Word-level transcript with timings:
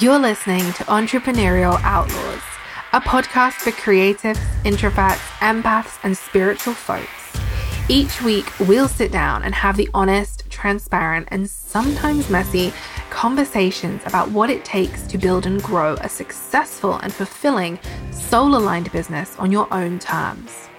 You're 0.00 0.18
listening 0.18 0.72
to 0.72 0.84
Entrepreneurial 0.84 1.80
Outlaws, 1.82 2.42
a 2.92 3.00
podcast 3.00 3.52
for 3.52 3.70
creatives, 3.70 4.40
introverts, 4.64 5.20
empaths, 5.38 6.00
and 6.02 6.16
spiritual 6.16 6.74
folks. 6.74 7.08
Each 7.88 8.20
week, 8.20 8.46
we'll 8.60 8.88
sit 8.88 9.12
down 9.12 9.44
and 9.44 9.54
have 9.54 9.76
the 9.76 9.88
honest, 9.94 10.50
transparent, 10.50 11.28
and 11.30 11.48
sometimes 11.48 12.28
messy 12.28 12.72
conversations 13.10 14.02
about 14.04 14.30
what 14.30 14.50
it 14.50 14.64
takes 14.64 15.02
to 15.06 15.16
build 15.16 15.46
and 15.46 15.62
grow 15.62 15.94
a 16.00 16.08
successful 16.08 16.94
and 16.94 17.12
fulfilling 17.12 17.78
soul 18.10 18.56
aligned 18.56 18.90
business 18.90 19.38
on 19.38 19.52
your 19.52 19.72
own 19.72 20.00
terms. 20.00 20.70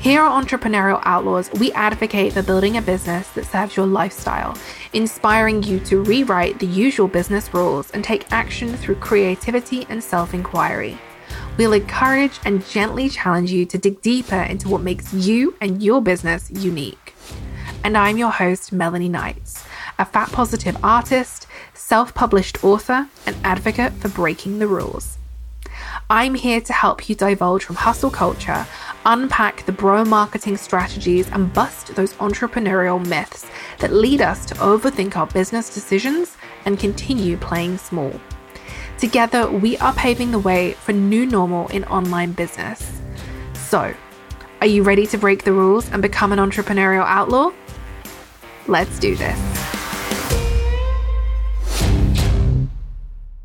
Here 0.00 0.22
at 0.22 0.32
Entrepreneurial 0.32 1.02
Outlaws, 1.04 1.52
we 1.60 1.72
advocate 1.72 2.32
for 2.32 2.42
building 2.42 2.78
a 2.78 2.80
business 2.82 3.28
that 3.32 3.44
serves 3.44 3.76
your 3.76 3.84
lifestyle, 3.84 4.56
inspiring 4.94 5.62
you 5.62 5.78
to 5.80 6.02
rewrite 6.02 6.58
the 6.58 6.66
usual 6.66 7.06
business 7.06 7.52
rules 7.52 7.90
and 7.90 8.02
take 8.02 8.32
action 8.32 8.74
through 8.78 8.94
creativity 8.94 9.84
and 9.90 10.02
self 10.02 10.32
inquiry. 10.32 10.96
We'll 11.58 11.74
encourage 11.74 12.40
and 12.46 12.64
gently 12.64 13.10
challenge 13.10 13.52
you 13.52 13.66
to 13.66 13.76
dig 13.76 14.00
deeper 14.00 14.40
into 14.40 14.70
what 14.70 14.80
makes 14.80 15.12
you 15.12 15.54
and 15.60 15.82
your 15.82 16.00
business 16.00 16.50
unique. 16.50 17.14
And 17.84 17.94
I'm 17.94 18.16
your 18.16 18.30
host, 18.30 18.72
Melanie 18.72 19.10
Knights, 19.10 19.66
a 19.98 20.06
fat 20.06 20.32
positive 20.32 20.82
artist, 20.82 21.46
self 21.74 22.14
published 22.14 22.64
author, 22.64 23.06
and 23.26 23.36
advocate 23.44 23.92
for 23.92 24.08
breaking 24.08 24.60
the 24.60 24.66
rules. 24.66 25.18
I'm 26.08 26.34
here 26.34 26.60
to 26.62 26.72
help 26.72 27.08
you 27.08 27.14
divulge 27.14 27.64
from 27.64 27.76
hustle 27.76 28.10
culture 28.10 28.66
unpack 29.06 29.64
the 29.66 29.72
bro 29.72 30.04
marketing 30.04 30.56
strategies, 30.56 31.28
and 31.30 31.52
bust 31.52 31.94
those 31.94 32.12
entrepreneurial 32.14 33.04
myths 33.06 33.46
that 33.78 33.92
lead 33.92 34.20
us 34.20 34.44
to 34.46 34.54
overthink 34.56 35.16
our 35.16 35.26
business 35.26 35.72
decisions 35.72 36.36
and 36.64 36.78
continue 36.78 37.36
playing 37.36 37.78
small. 37.78 38.12
Together, 38.98 39.50
we 39.50 39.78
are 39.78 39.94
paving 39.94 40.30
the 40.30 40.38
way 40.38 40.72
for 40.72 40.92
new 40.92 41.24
normal 41.24 41.68
in 41.68 41.84
online 41.84 42.32
business. 42.32 43.00
So, 43.54 43.94
are 44.60 44.66
you 44.66 44.82
ready 44.82 45.06
to 45.06 45.16
break 45.16 45.44
the 45.44 45.52
rules 45.52 45.90
and 45.90 46.02
become 46.02 46.32
an 46.32 46.38
entrepreneurial 46.38 47.06
outlaw? 47.06 47.52
Let's 48.66 48.98
do 48.98 49.16
this. 49.16 49.38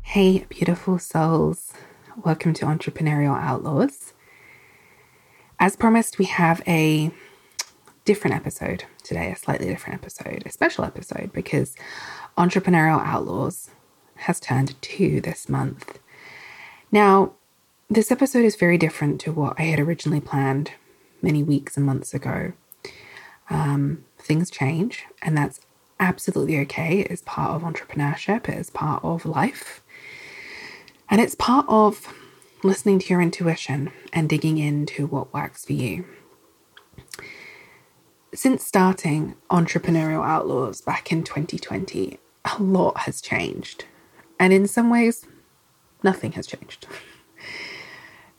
Hey, 0.02 0.46
beautiful 0.48 0.98
souls. 0.98 1.72
Welcome 2.24 2.54
to 2.54 2.66
Entrepreneurial 2.66 3.38
Outlaws. 3.38 4.05
As 5.58 5.74
promised, 5.74 6.18
we 6.18 6.26
have 6.26 6.62
a 6.66 7.10
different 8.04 8.36
episode 8.36 8.84
today, 9.02 9.30
a 9.32 9.36
slightly 9.36 9.66
different 9.66 10.00
episode, 10.00 10.42
a 10.44 10.52
special 10.52 10.84
episode, 10.84 11.32
because 11.32 11.74
Entrepreneurial 12.36 13.02
Outlaws 13.02 13.70
has 14.16 14.38
turned 14.38 14.80
two 14.82 15.20
this 15.20 15.48
month. 15.48 15.98
Now, 16.92 17.32
this 17.88 18.10
episode 18.10 18.44
is 18.44 18.56
very 18.56 18.76
different 18.76 19.18
to 19.22 19.32
what 19.32 19.58
I 19.58 19.62
had 19.62 19.80
originally 19.80 20.20
planned 20.20 20.72
many 21.22 21.42
weeks 21.42 21.76
and 21.76 21.86
months 21.86 22.12
ago. 22.12 22.52
Um, 23.48 24.04
things 24.18 24.50
change, 24.50 25.06
and 25.22 25.38
that's 25.38 25.60
absolutely 25.98 26.58
okay. 26.60 27.00
It 27.00 27.10
is 27.10 27.22
part 27.22 27.52
of 27.52 27.62
entrepreneurship, 27.62 28.48
it 28.50 28.58
is 28.58 28.68
part 28.68 29.02
of 29.02 29.24
life, 29.24 29.82
and 31.08 31.18
it's 31.18 31.34
part 31.34 31.64
of 31.66 32.12
listening 32.62 32.98
to 32.98 33.08
your 33.08 33.20
intuition 33.20 33.92
and 34.12 34.28
digging 34.28 34.58
into 34.58 35.06
what 35.06 35.32
works 35.32 35.64
for 35.64 35.72
you. 35.72 36.04
Since 38.34 38.64
starting 38.64 39.34
Entrepreneurial 39.50 40.24
Outlaws 40.24 40.80
back 40.80 41.10
in 41.12 41.24
2020, 41.24 42.18
a 42.44 42.62
lot 42.62 42.98
has 43.00 43.20
changed. 43.20 43.84
And 44.38 44.52
in 44.52 44.66
some 44.66 44.90
ways, 44.90 45.26
nothing 46.02 46.32
has 46.32 46.46
changed. 46.46 46.86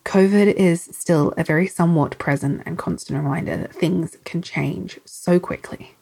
COVID 0.05 0.53
is 0.53 0.87
still 0.93 1.33
a 1.35 1.43
very 1.43 1.67
somewhat 1.67 2.17
present 2.17 2.63
and 2.65 2.77
constant 2.77 3.21
reminder 3.21 3.57
that 3.57 3.73
things 3.73 4.17
can 4.23 4.41
change 4.41 4.99
so 5.03 5.37
quickly. 5.39 5.95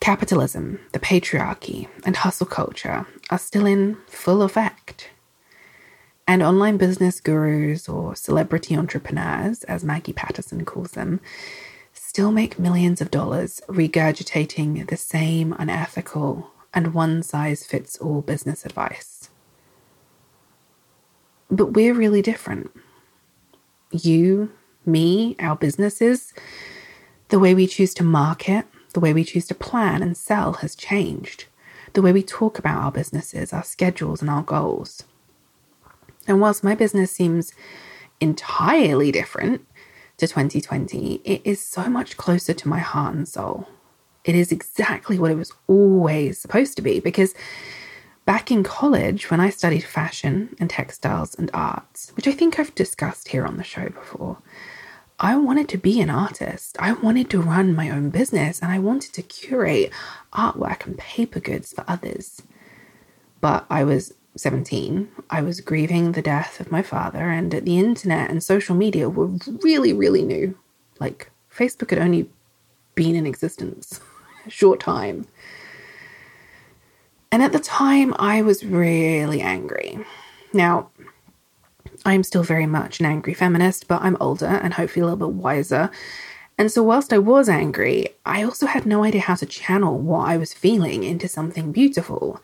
Capitalism, 0.00 0.80
the 0.92 0.98
patriarchy, 0.98 1.88
and 2.04 2.16
hustle 2.16 2.46
culture 2.46 3.06
are 3.30 3.38
still 3.38 3.64
in 3.64 3.96
full 4.06 4.42
effect. 4.42 5.08
And 6.26 6.42
online 6.42 6.78
business 6.78 7.20
gurus 7.20 7.88
or 7.88 8.16
celebrity 8.16 8.76
entrepreneurs, 8.76 9.62
as 9.64 9.84
Maggie 9.84 10.14
Patterson 10.14 10.64
calls 10.64 10.92
them, 10.92 11.20
still 11.92 12.32
make 12.32 12.58
millions 12.58 13.00
of 13.00 13.10
dollars 13.10 13.60
regurgitating 13.68 14.88
the 14.88 14.96
same 14.96 15.54
unethical 15.58 16.50
and 16.72 16.92
one 16.94 17.22
size 17.22 17.64
fits 17.64 17.96
all 17.98 18.20
business 18.20 18.64
advice. 18.64 19.30
But 21.50 21.72
we're 21.72 21.94
really 21.94 22.22
different. 22.22 22.70
You, 23.92 24.50
me, 24.84 25.36
our 25.38 25.54
businesses, 25.56 26.34
the 27.28 27.38
way 27.38 27.54
we 27.54 27.66
choose 27.66 27.94
to 27.94 28.02
market, 28.02 28.66
the 28.92 29.00
way 29.00 29.12
we 29.12 29.24
choose 29.24 29.46
to 29.46 29.54
plan 29.54 30.02
and 30.02 30.16
sell 30.16 30.54
has 30.54 30.74
changed. 30.74 31.44
The 31.92 32.02
way 32.02 32.12
we 32.12 32.24
talk 32.24 32.58
about 32.58 32.82
our 32.82 32.90
businesses, 32.90 33.52
our 33.52 33.62
schedules, 33.62 34.20
and 34.20 34.28
our 34.28 34.42
goals. 34.42 35.04
And 36.26 36.40
whilst 36.40 36.64
my 36.64 36.74
business 36.74 37.10
seems 37.10 37.52
entirely 38.20 39.12
different 39.12 39.66
to 40.16 40.26
2020, 40.26 41.20
it 41.24 41.42
is 41.44 41.60
so 41.60 41.88
much 41.88 42.16
closer 42.16 42.54
to 42.54 42.68
my 42.68 42.78
heart 42.78 43.14
and 43.14 43.28
soul. 43.28 43.68
It 44.24 44.34
is 44.34 44.52
exactly 44.52 45.18
what 45.18 45.30
it 45.30 45.36
was 45.36 45.52
always 45.66 46.38
supposed 46.38 46.76
to 46.76 46.82
be 46.82 47.00
because 47.00 47.34
back 48.24 48.50
in 48.50 48.62
college, 48.62 49.30
when 49.30 49.40
I 49.40 49.50
studied 49.50 49.84
fashion 49.84 50.56
and 50.58 50.70
textiles 50.70 51.34
and 51.34 51.50
arts, 51.52 52.12
which 52.16 52.26
I 52.26 52.32
think 52.32 52.58
I've 52.58 52.74
discussed 52.74 53.28
here 53.28 53.44
on 53.44 53.58
the 53.58 53.64
show 53.64 53.88
before, 53.90 54.38
I 55.20 55.36
wanted 55.36 55.68
to 55.70 55.78
be 55.78 56.00
an 56.00 56.10
artist. 56.10 56.76
I 56.80 56.92
wanted 56.92 57.30
to 57.30 57.40
run 57.40 57.74
my 57.74 57.90
own 57.90 58.10
business 58.10 58.60
and 58.60 58.72
I 58.72 58.78
wanted 58.78 59.12
to 59.12 59.22
curate 59.22 59.92
artwork 60.32 60.86
and 60.86 60.98
paper 60.98 61.38
goods 61.38 61.72
for 61.72 61.84
others. 61.86 62.42
But 63.40 63.66
I 63.70 63.84
was 63.84 64.14
17, 64.36 65.08
I 65.30 65.42
was 65.42 65.60
grieving 65.60 66.12
the 66.12 66.22
death 66.22 66.60
of 66.60 66.72
my 66.72 66.82
father, 66.82 67.30
and 67.30 67.52
the 67.52 67.78
internet 67.78 68.30
and 68.30 68.42
social 68.42 68.74
media 68.74 69.08
were 69.08 69.30
really, 69.62 69.92
really 69.92 70.22
new. 70.22 70.58
Like, 70.98 71.30
Facebook 71.54 71.90
had 71.90 71.98
only 72.00 72.28
been 72.94 73.14
in 73.14 73.26
existence 73.26 74.00
a 74.46 74.50
short 74.50 74.80
time. 74.80 75.26
And 77.30 77.42
at 77.42 77.52
the 77.52 77.60
time, 77.60 78.14
I 78.18 78.42
was 78.42 78.64
really 78.64 79.40
angry. 79.40 79.98
Now, 80.52 80.90
I'm 82.04 82.22
still 82.22 82.42
very 82.42 82.66
much 82.66 83.00
an 83.00 83.06
angry 83.06 83.34
feminist, 83.34 83.88
but 83.88 84.02
I'm 84.02 84.16
older 84.20 84.46
and 84.46 84.74
hopefully 84.74 85.02
a 85.02 85.06
little 85.06 85.28
bit 85.28 85.36
wiser. 85.36 85.90
And 86.58 86.70
so, 86.70 86.82
whilst 86.82 87.12
I 87.12 87.18
was 87.18 87.48
angry, 87.48 88.10
I 88.24 88.44
also 88.44 88.66
had 88.66 88.86
no 88.86 89.02
idea 89.02 89.22
how 89.22 89.34
to 89.36 89.46
channel 89.46 89.98
what 89.98 90.28
I 90.28 90.36
was 90.36 90.52
feeling 90.52 91.02
into 91.02 91.26
something 91.26 91.72
beautiful. 91.72 92.40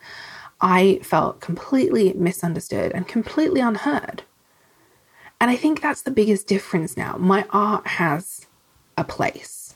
I 0.61 0.99
felt 1.01 1.41
completely 1.41 2.13
misunderstood 2.13 2.91
and 2.93 3.07
completely 3.07 3.61
unheard. 3.61 4.23
And 5.39 5.49
I 5.49 5.55
think 5.55 5.81
that's 5.81 6.03
the 6.03 6.11
biggest 6.11 6.47
difference 6.47 6.95
now. 6.95 7.17
My 7.17 7.45
art 7.49 7.87
has 7.87 8.45
a 8.95 9.03
place. 9.03 9.75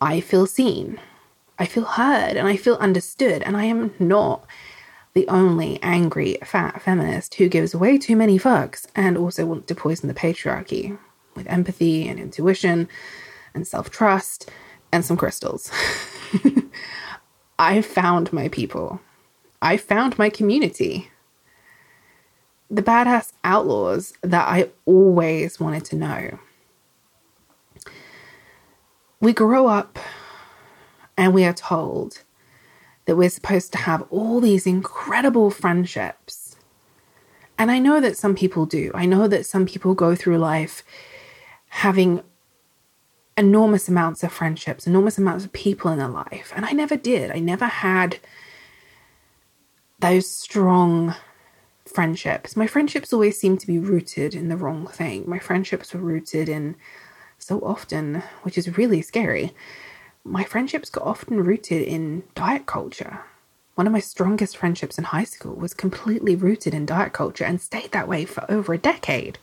I 0.00 0.20
feel 0.20 0.46
seen, 0.46 0.98
I 1.58 1.66
feel 1.66 1.84
heard, 1.84 2.36
and 2.36 2.48
I 2.48 2.56
feel 2.56 2.74
understood. 2.76 3.42
And 3.44 3.56
I 3.56 3.64
am 3.64 3.94
not 4.00 4.44
the 5.14 5.28
only 5.28 5.78
angry 5.82 6.38
fat 6.44 6.82
feminist 6.82 7.34
who 7.34 7.48
gives 7.48 7.74
way 7.74 7.98
too 7.98 8.16
many 8.16 8.38
fucks 8.38 8.86
and 8.96 9.16
also 9.16 9.46
wants 9.46 9.66
to 9.66 9.74
poison 9.74 10.08
the 10.08 10.14
patriarchy 10.14 10.98
with 11.36 11.46
empathy 11.46 12.08
and 12.08 12.18
intuition 12.18 12.88
and 13.54 13.66
self 13.66 13.90
trust 13.90 14.50
and 14.90 15.04
some 15.04 15.16
crystals. 15.16 15.70
I 17.58 17.82
found 17.82 18.32
my 18.32 18.48
people. 18.48 19.00
I 19.62 19.76
found 19.76 20.18
my 20.18 20.28
community. 20.28 21.08
The 22.68 22.82
badass 22.82 23.32
outlaws 23.44 24.12
that 24.22 24.48
I 24.48 24.70
always 24.84 25.60
wanted 25.60 25.84
to 25.86 25.96
know. 25.96 26.38
We 29.20 29.32
grow 29.32 29.68
up 29.68 29.98
and 31.16 31.32
we 31.32 31.44
are 31.44 31.52
told 31.52 32.22
that 33.04 33.16
we're 33.16 33.30
supposed 33.30 33.70
to 33.72 33.78
have 33.78 34.02
all 34.10 34.40
these 34.40 34.66
incredible 34.66 35.50
friendships. 35.50 36.56
And 37.56 37.70
I 37.70 37.78
know 37.78 38.00
that 38.00 38.16
some 38.16 38.34
people 38.34 38.66
do. 38.66 38.90
I 38.94 39.06
know 39.06 39.28
that 39.28 39.46
some 39.46 39.66
people 39.66 39.94
go 39.94 40.16
through 40.16 40.38
life 40.38 40.82
having 41.68 42.22
enormous 43.36 43.88
amounts 43.88 44.24
of 44.24 44.32
friendships, 44.32 44.86
enormous 44.86 45.18
amounts 45.18 45.44
of 45.44 45.52
people 45.52 45.90
in 45.92 45.98
their 45.98 46.08
life. 46.08 46.52
And 46.56 46.66
I 46.66 46.72
never 46.72 46.96
did. 46.96 47.30
I 47.30 47.38
never 47.38 47.66
had 47.66 48.18
those 50.02 50.28
strong 50.28 51.14
friendships. 51.86 52.56
My 52.56 52.66
friendships 52.66 53.12
always 53.12 53.38
seem 53.38 53.56
to 53.58 53.66
be 53.66 53.78
rooted 53.78 54.34
in 54.34 54.48
the 54.48 54.56
wrong 54.56 54.86
thing. 54.88 55.24
My 55.26 55.38
friendships 55.38 55.94
were 55.94 56.00
rooted 56.00 56.48
in 56.48 56.74
so 57.38 57.60
often, 57.60 58.22
which 58.42 58.58
is 58.58 58.76
really 58.76 59.00
scary. 59.00 59.54
My 60.24 60.42
friendships 60.44 60.90
got 60.90 61.06
often 61.06 61.38
rooted 61.42 61.82
in 61.82 62.24
diet 62.34 62.66
culture. 62.66 63.20
one 63.74 63.86
of 63.86 63.92
my 63.92 64.00
strongest 64.00 64.56
friendships 64.56 64.98
in 64.98 65.04
high 65.04 65.24
school 65.24 65.54
was 65.54 65.72
completely 65.72 66.36
rooted 66.36 66.74
in 66.74 66.84
diet 66.84 67.12
culture 67.14 67.44
and 67.44 67.60
stayed 67.60 67.90
that 67.92 68.06
way 68.08 68.24
for 68.24 68.44
over 68.50 68.74
a 68.74 68.78
decade. 68.78 69.38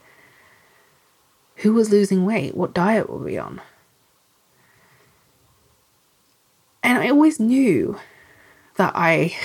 Who 1.57 1.73
was 1.73 1.89
losing 1.89 2.25
weight? 2.25 2.55
What 2.55 2.73
diet 2.73 3.09
were 3.09 3.17
we 3.17 3.37
on? 3.37 3.61
And 6.83 6.97
I 6.99 7.09
always 7.09 7.39
knew 7.39 7.97
that 8.75 8.93
I, 8.95 9.35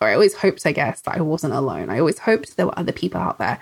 or 0.00 0.08
I 0.08 0.14
always 0.14 0.34
hoped, 0.34 0.66
I 0.66 0.72
guess, 0.72 1.00
that 1.02 1.16
I 1.16 1.20
wasn't 1.20 1.54
alone. 1.54 1.90
I 1.90 1.98
always 1.98 2.20
hoped 2.20 2.56
there 2.56 2.66
were 2.66 2.78
other 2.78 2.92
people 2.92 3.20
out 3.20 3.38
there 3.38 3.58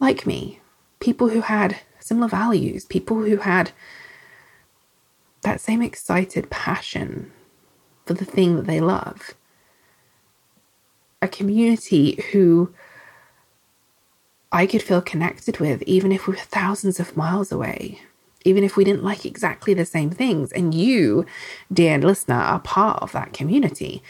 like 0.00 0.26
me, 0.26 0.60
people 1.00 1.28
who 1.28 1.40
had 1.40 1.80
similar 2.00 2.28
values, 2.28 2.84
people 2.84 3.22
who 3.22 3.36
had 3.36 3.72
that 5.42 5.60
same 5.60 5.82
excited 5.82 6.50
passion 6.50 7.32
for 8.06 8.14
the 8.14 8.24
thing 8.24 8.56
that 8.56 8.66
they 8.66 8.80
love. 8.80 9.34
A 11.20 11.28
community 11.28 12.22
who 12.32 12.74
I 14.50 14.66
could 14.66 14.82
feel 14.82 15.00
connected 15.00 15.58
with, 15.58 15.82
even 15.82 16.12
if 16.12 16.26
we 16.26 16.34
were 16.34 16.40
thousands 16.40 17.00
of 17.00 17.16
miles 17.16 17.52
away, 17.52 18.00
even 18.44 18.64
if 18.64 18.76
we 18.76 18.84
didn't 18.84 19.04
like 19.04 19.24
exactly 19.24 19.72
the 19.72 19.86
same 19.86 20.10
things. 20.10 20.52
And 20.52 20.74
you, 20.74 21.24
dear 21.72 21.98
listener, 21.98 22.34
are 22.36 22.60
part 22.60 23.02
of 23.02 23.12
that 23.12 23.32
community. 23.32 24.02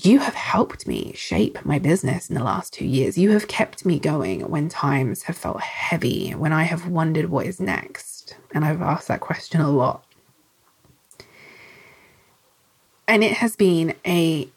You 0.00 0.20
have 0.20 0.34
helped 0.34 0.86
me 0.86 1.12
shape 1.16 1.64
my 1.64 1.80
business 1.80 2.28
in 2.28 2.36
the 2.36 2.44
last 2.44 2.72
two 2.72 2.86
years. 2.86 3.18
You 3.18 3.30
have 3.30 3.48
kept 3.48 3.84
me 3.84 3.98
going 3.98 4.48
when 4.48 4.68
times 4.68 5.24
have 5.24 5.36
felt 5.36 5.60
heavy, 5.60 6.30
when 6.36 6.52
I 6.52 6.62
have 6.62 6.86
wondered 6.86 7.30
what 7.30 7.46
is 7.46 7.58
next. 7.58 8.36
And 8.54 8.64
I've 8.64 8.80
asked 8.80 9.08
that 9.08 9.20
question 9.20 9.60
a 9.60 9.68
lot. 9.68 10.04
And 13.08 13.24
it 13.24 13.32
has 13.38 13.56
been 13.56 13.96
a 14.06 14.48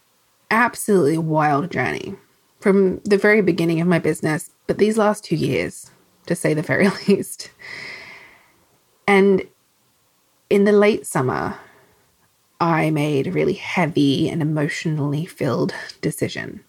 absolutely 0.52 1.18
wild 1.18 1.72
journey 1.72 2.16
from 2.60 3.00
the 3.00 3.18
very 3.18 3.42
beginning 3.42 3.82
of 3.82 3.88
my 3.88 3.98
business, 3.98 4.52
but 4.68 4.78
these 4.78 4.98
last 4.98 5.24
two 5.24 5.36
years, 5.36 5.90
to 6.28 6.36
say 6.36 6.54
the 6.54 6.62
very 6.62 6.88
least. 7.08 7.50
And 9.08 9.42
in 10.52 10.66
the 10.66 10.72
late 10.72 11.08
summer, 11.08 11.58
I 12.62 12.92
made 12.92 13.26
a 13.26 13.32
really 13.32 13.54
heavy 13.54 14.30
and 14.30 14.40
emotionally 14.40 15.26
filled 15.26 15.74
decision. 16.00 16.64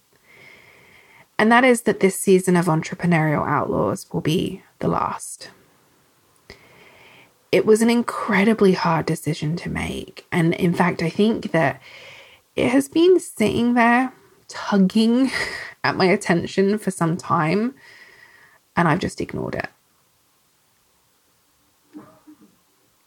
And 1.39 1.53
that 1.53 1.65
is 1.65 1.83
that 1.83 2.01
this 2.01 2.19
season 2.19 2.57
of 2.57 2.65
Entrepreneurial 2.65 3.47
Outlaws 3.47 4.07
will 4.11 4.23
be 4.23 4.63
the 4.79 4.89
last. 4.89 5.51
It 7.53 7.67
was 7.67 7.83
an 7.83 7.91
incredibly 7.91 8.73
hard 8.73 9.05
decision 9.05 9.55
to 9.57 9.69
make. 9.69 10.25
And 10.33 10.55
in 10.55 10.73
fact, 10.73 11.03
I 11.03 11.11
think 11.11 11.53
that 11.53 11.83
it 12.57 12.71
has 12.71 12.89
been 12.89 13.21
sitting 13.21 13.75
there 13.75 14.15
tugging 14.49 15.31
at 15.85 15.97
my 15.97 16.07
attention 16.07 16.79
for 16.79 16.91
some 16.91 17.19
time, 17.19 17.75
and 18.77 18.89
I've 18.89 19.01
just 19.01 19.21
ignored 19.21 19.57
it. 19.57 19.69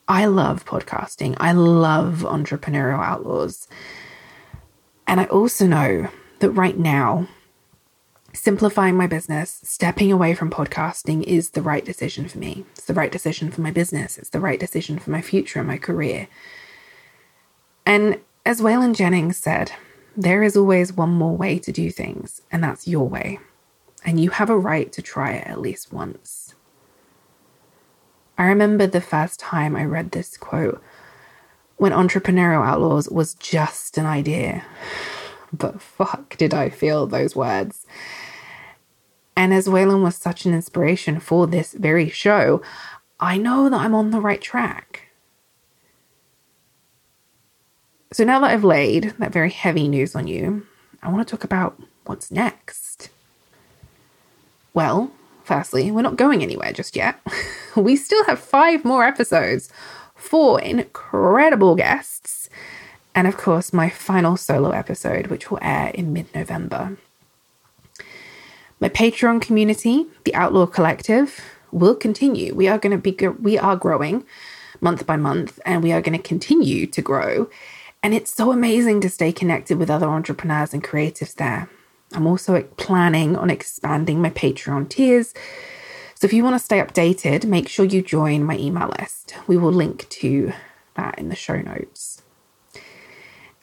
I 0.07 0.25
love 0.25 0.65
podcasting. 0.65 1.35
I 1.39 1.51
love 1.53 2.19
entrepreneurial 2.19 3.03
outlaws. 3.03 3.67
And 5.07 5.19
I 5.19 5.25
also 5.25 5.65
know 5.65 6.09
that 6.39 6.51
right 6.51 6.77
now, 6.77 7.27
simplifying 8.33 8.95
my 8.95 9.07
business, 9.07 9.61
stepping 9.63 10.11
away 10.11 10.35
from 10.35 10.51
podcasting 10.51 11.23
is 11.23 11.51
the 11.51 11.61
right 11.61 11.83
decision 11.83 12.27
for 12.27 12.37
me. 12.37 12.65
It's 12.71 12.85
the 12.85 12.93
right 12.93 13.11
decision 13.11 13.49
for 13.49 13.61
my 13.61 13.71
business. 13.71 14.17
It's 14.17 14.29
the 14.29 14.39
right 14.39 14.59
decision 14.59 14.99
for 14.99 15.09
my 15.09 15.21
future 15.21 15.59
and 15.59 15.67
my 15.67 15.77
career. 15.77 16.27
And 17.85 18.19
as 18.45 18.61
Waylon 18.61 18.95
Jennings 18.95 19.37
said, 19.37 19.71
there 20.15 20.43
is 20.43 20.55
always 20.55 20.93
one 20.93 21.11
more 21.11 21.35
way 21.35 21.57
to 21.59 21.71
do 21.71 21.89
things, 21.89 22.41
and 22.51 22.63
that's 22.63 22.87
your 22.87 23.07
way. 23.07 23.39
And 24.05 24.19
you 24.19 24.29
have 24.29 24.49
a 24.49 24.57
right 24.57 24.91
to 24.91 25.01
try 25.01 25.33
it 25.33 25.47
at 25.47 25.59
least 25.59 25.91
once. 25.91 26.44
I 28.37 28.45
remember 28.45 28.85
the 28.87 29.01
first 29.01 29.39
time 29.39 29.75
I 29.75 29.85
read 29.85 30.11
this 30.11 30.37
quote 30.37 30.81
when 31.77 31.91
Entrepreneurial 31.91 32.65
Outlaws 32.65 33.09
was 33.09 33.33
just 33.35 33.97
an 33.97 34.05
idea. 34.05 34.63
But 35.53 35.81
fuck, 35.81 36.35
did 36.37 36.53
I 36.53 36.69
feel 36.69 37.07
those 37.07 37.35
words. 37.35 37.85
And 39.37 39.53
as 39.53 39.67
Waylon 39.67 40.03
was 40.03 40.15
such 40.15 40.45
an 40.45 40.53
inspiration 40.53 41.19
for 41.19 41.47
this 41.47 41.73
very 41.73 42.09
show, 42.09 42.61
I 43.19 43.37
know 43.37 43.69
that 43.69 43.79
I'm 43.79 43.95
on 43.95 44.11
the 44.11 44.21
right 44.21 44.41
track. 44.41 45.09
So 48.11 48.23
now 48.23 48.39
that 48.39 48.51
I've 48.51 48.63
laid 48.63 49.13
that 49.19 49.33
very 49.33 49.49
heavy 49.49 49.87
news 49.87 50.15
on 50.15 50.27
you, 50.27 50.65
I 51.03 51.09
want 51.09 51.27
to 51.27 51.29
talk 51.29 51.43
about 51.43 51.81
what's 52.05 52.31
next. 52.31 53.09
Well, 54.73 55.11
firstly, 55.45 55.91
we're 55.91 56.01
not 56.01 56.17
going 56.17 56.43
anywhere 56.43 56.73
just 56.73 56.95
yet. 56.95 57.19
we 57.75 57.95
still 57.95 58.23
have 58.25 58.39
five 58.39 58.83
more 58.83 59.03
episodes, 59.03 59.69
four 60.15 60.59
incredible 60.61 61.75
guests, 61.75 62.49
and 63.13 63.27
of 63.27 63.37
course, 63.37 63.71
my 63.71 63.89
final 63.89 64.35
solo 64.35 64.71
episode, 64.71 65.27
which 65.27 65.49
will 65.49 65.59
air 65.61 65.91
in 65.93 66.11
mid 66.11 66.33
November. 66.35 66.97
My 68.81 68.89
Patreon 68.89 69.41
community, 69.41 70.05
the 70.25 70.35
Outlaw 70.35 70.65
Collective, 70.65 71.39
will 71.71 71.95
continue. 71.95 72.53
We 72.53 72.67
are 72.67 72.77
going 72.77 72.99
to 72.99 73.11
be 73.11 73.27
we 73.27 73.57
are 73.57 73.77
growing 73.77 74.25
month 74.81 75.05
by 75.05 75.15
month 75.15 75.59
and 75.65 75.81
we 75.81 75.93
are 75.93 76.01
going 76.01 76.17
to 76.17 76.27
continue 76.27 76.85
to 76.87 77.01
grow 77.01 77.49
and 78.05 78.13
it's 78.13 78.31
so 78.31 78.51
amazing 78.51 79.01
to 79.01 79.09
stay 79.09 79.31
connected 79.31 79.79
with 79.79 79.89
other 79.89 80.07
entrepreneurs 80.07 80.75
and 80.75 80.83
creatives 80.83 81.33
there. 81.33 81.67
I'm 82.15 82.27
also 82.27 82.61
planning 82.77 83.35
on 83.35 83.49
expanding 83.49 84.21
my 84.21 84.29
Patreon 84.29 84.89
tiers. 84.89 85.33
So 86.15 86.25
if 86.25 86.33
you 86.33 86.43
want 86.43 86.55
to 86.55 86.63
stay 86.63 86.79
updated, 86.79 87.45
make 87.45 87.67
sure 87.67 87.85
you 87.85 88.01
join 88.01 88.43
my 88.43 88.57
email 88.57 88.91
list. 88.99 89.35
We 89.47 89.57
will 89.57 89.73
link 89.73 90.07
to 90.09 90.53
that 90.95 91.19
in 91.19 91.29
the 91.29 91.35
show 91.35 91.57
notes. 91.61 92.21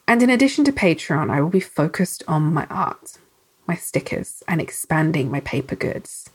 And 0.07 0.21
in 0.21 0.29
addition 0.29 0.63
to 0.65 0.71
Patreon, 0.71 1.31
I 1.31 1.41
will 1.41 1.49
be 1.49 1.59
focused 1.59 2.23
on 2.27 2.53
my 2.53 2.65
art, 2.69 3.17
my 3.65 3.75
stickers, 3.75 4.43
and 4.47 4.61
expanding 4.61 5.31
my 5.31 5.39
paper 5.39 5.75
goods. 5.75 6.29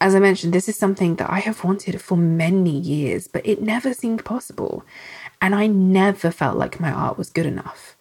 As 0.00 0.14
I 0.14 0.18
mentioned, 0.18 0.52
this 0.52 0.68
is 0.68 0.76
something 0.76 1.14
that 1.16 1.30
I 1.30 1.38
have 1.38 1.62
wanted 1.62 2.02
for 2.02 2.16
many 2.16 2.76
years, 2.76 3.28
but 3.28 3.46
it 3.46 3.62
never 3.62 3.94
seemed 3.94 4.24
possible. 4.24 4.84
And 5.40 5.54
I 5.54 5.68
never 5.68 6.32
felt 6.32 6.58
like 6.58 6.80
my 6.80 6.90
art 6.90 7.16
was 7.16 7.30
good 7.30 7.46
enough. 7.46 7.91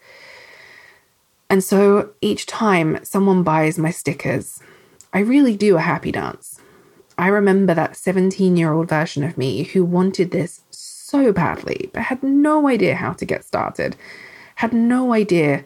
And 1.52 1.62
so 1.62 2.12
each 2.22 2.46
time 2.46 3.04
someone 3.04 3.44
buys 3.44 3.78
my 3.78 3.92
stickers, 3.92 4.62
I 5.12 5.20
really 5.20 5.58
do 5.58 5.76
a 5.76 5.82
happy 5.82 6.10
dance. 6.10 6.62
I 7.18 7.28
remember 7.28 7.74
that 7.74 7.98
17 7.98 8.56
year 8.56 8.72
old 8.72 8.88
version 8.88 9.22
of 9.26 9.38
me 9.38 9.64
who 9.64 9.84
wanted 9.84 10.32
this 10.32 10.62
so 10.70 11.34
badly, 11.34 11.90
but 11.92 12.04
had 12.04 12.24
no 12.24 12.70
idea 12.70 12.96
how 12.96 13.12
to 13.12 13.26
get 13.26 13.44
started, 13.44 13.98
had 14.56 14.72
no 14.72 15.12
idea 15.12 15.66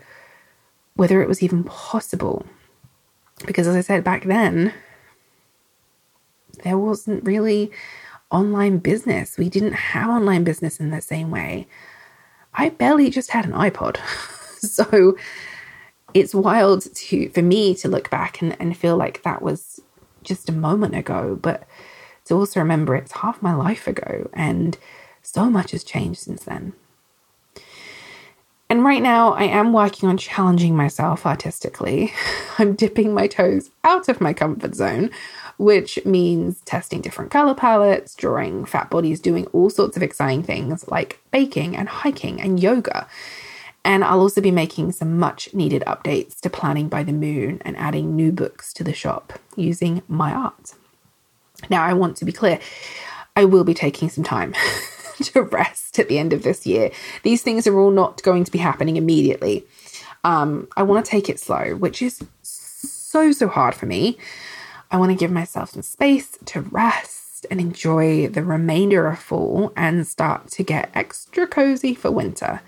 whether 0.96 1.22
it 1.22 1.28
was 1.28 1.44
even 1.44 1.64
possible. 1.64 2.48
Because 3.46 3.68
as 3.68 3.76
I 3.76 3.82
said 3.82 4.04
back 4.04 4.24
then, 4.24 4.74
there 6.64 6.80
wasn't 6.80 7.24
really 7.24 7.70
online 8.32 8.80
business. 8.80 9.38
We 9.38 9.50
didn't 9.50 9.74
have 9.74 10.10
online 10.10 10.44
business 10.44 10.80
in 10.80 10.90
the 10.90 11.00
same 11.00 11.30
way. 11.30 11.68
I 12.56 12.70
barely 12.70 13.12
just 13.12 13.30
had 13.30 13.46
an 13.46 13.52
iPod. 13.52 13.98
so 14.58 15.16
it's 16.16 16.34
wild 16.34 16.92
to 16.96 17.30
for 17.30 17.44
me 17.44 17.76
to 17.76 17.88
look 17.88 18.10
back 18.10 18.42
and, 18.42 18.56
and 18.60 18.76
feel 18.76 18.98
like 18.98 19.22
that 19.22 19.44
was 19.44 19.80
just 20.24 20.50
a 20.50 20.54
moment 20.54 20.96
ago, 20.96 21.38
but 21.40 21.68
to 22.26 22.34
also 22.34 22.60
remember 22.60 22.96
it's 22.96 23.12
half 23.12 23.42
my 23.44 23.54
life 23.54 23.88
ago 23.88 24.28
and 24.34 24.78
so 25.22 25.50
much 25.50 25.72
has 25.72 25.84
changed 25.84 26.22
since 26.22 26.44
then. 26.44 26.74
And 28.68 28.84
right 28.84 29.02
now, 29.02 29.34
I 29.34 29.44
am 29.44 29.74
working 29.74 30.10
on 30.10 30.18
challenging 30.18 30.76
myself 30.76 31.24
artistically. 31.28 32.12
I'm 32.58 32.74
dipping 32.74 33.14
my 33.14 33.28
toes 33.28 33.70
out 33.84 34.10
of 34.10 34.20
my 34.20 34.34
comfort 34.34 34.74
zone 34.74 35.12
which 35.58 36.04
means 36.06 36.62
testing 36.62 37.02
different 37.02 37.32
color 37.32 37.54
palettes, 37.54 38.16
drawing 38.16 38.66
fat 38.66 38.90
bodies, 38.90 39.20
doing 39.20 39.46
all 39.48 39.70
sorts 39.70 39.96
of 39.96 40.04
exciting 40.04 40.44
things 40.44 40.88
like 40.88 41.20
baking 41.32 41.76
and 41.76 41.88
hiking 41.88 42.42
and 42.42 42.62
yoga. 42.62 43.08
And 43.86 44.04
I'll 44.04 44.20
also 44.20 44.42
be 44.42 44.50
making 44.50 44.92
some 44.94 45.20
much 45.20 45.54
needed 45.54 45.84
updates 45.86 46.40
to 46.42 46.50
Planning 46.50 46.90
by 46.90 47.04
the 47.04 47.14
Moon 47.14 47.62
and 47.64 47.78
adding 47.78 48.16
new 48.16 48.32
books 48.32 48.74
to 48.74 48.84
the 48.84 48.94
shop 48.94 49.34
using 49.56 50.02
my 50.08 50.34
art. 50.34 50.74
Now, 51.70 51.84
I 51.84 51.94
want 51.94 52.18
to 52.18 52.26
be 52.26 52.32
clear, 52.32 52.60
I 53.36 53.46
will 53.46 53.64
be 53.64 53.76
taking 53.76 54.10
some 54.10 54.24
time 54.24 54.56
to 55.22 55.44
rest 55.44 56.00
at 56.00 56.10
the 56.10 56.18
end 56.18 56.34
of 56.34 56.42
this 56.42 56.66
year. 56.66 56.90
These 57.22 57.44
things 57.44 57.68
are 57.68 57.80
all 57.80 57.92
not 57.92 58.24
going 58.24 58.44
to 58.44 58.52
be 58.52 58.58
happening 58.58 58.98
immediately. 58.98 59.64
Um, 60.24 60.68
I 60.76 60.82
want 60.82 61.06
to 61.06 61.10
take 61.10 61.30
it 61.30 61.40
slow, 61.40 61.76
which 61.76 62.02
is 62.02 62.24
so, 62.42 63.32
so 63.32 63.48
hard 63.48 63.76
for 63.76 63.86
me. 63.86 64.18
I 64.90 64.98
want 64.98 65.12
to 65.12 65.18
give 65.18 65.32
myself 65.32 65.70
some 65.70 65.84
space 65.84 66.40
to 66.46 66.62
rest 66.62 67.46
and 67.52 67.62
enjoy 67.62 68.30
the 68.30 68.44
remainder 68.44 69.06
of 69.08 69.20
fall 69.20 69.72
and 69.76 70.08
start 70.08 70.48
to 70.52 70.64
get 70.64 70.90
extra 70.96 71.46
cozy 71.46 71.94
for 71.94 72.10
winter. 72.10 72.62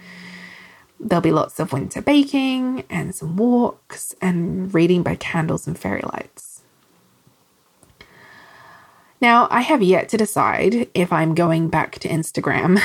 There'll 1.00 1.22
be 1.22 1.32
lots 1.32 1.60
of 1.60 1.74
winter 1.74 2.02
baking 2.02 2.84
and 2.90 3.14
some 3.14 3.38
walks 3.38 4.16
and 4.22 4.74
reading 4.74 5.04
by 5.04 5.16
candles 5.16 5.68
and 5.68 5.78
fairy 5.78 6.02
lights. 6.14 6.62
Now, 9.20 9.48
I 9.50 9.62
have 9.62 9.82
yet 9.82 10.10
to 10.10 10.18
decide 10.18 10.90
if 10.94 11.12
I'm 11.12 11.34
going 11.34 11.70
back 11.70 11.98
to 12.00 12.08
Instagram, 12.08 12.80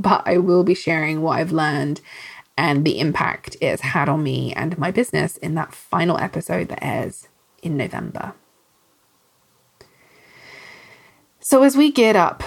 but 0.02 0.22
I 0.26 0.38
will 0.38 0.62
be 0.62 0.74
sharing 0.74 1.20
what 1.20 1.38
I've 1.38 1.52
learned 1.52 2.00
and 2.56 2.84
the 2.84 3.00
impact 3.00 3.56
it's 3.60 3.82
had 3.82 4.08
on 4.08 4.22
me 4.22 4.52
and 4.52 4.78
my 4.78 4.92
business 4.92 5.36
in 5.38 5.54
that 5.54 5.74
final 5.74 6.18
episode 6.18 6.68
that 6.68 6.84
airs 6.84 7.28
in 7.62 7.76
November. 7.76 8.34
So, 11.40 11.62
as 11.62 11.76
we 11.76 11.90
geared 11.90 12.16
up 12.16 12.42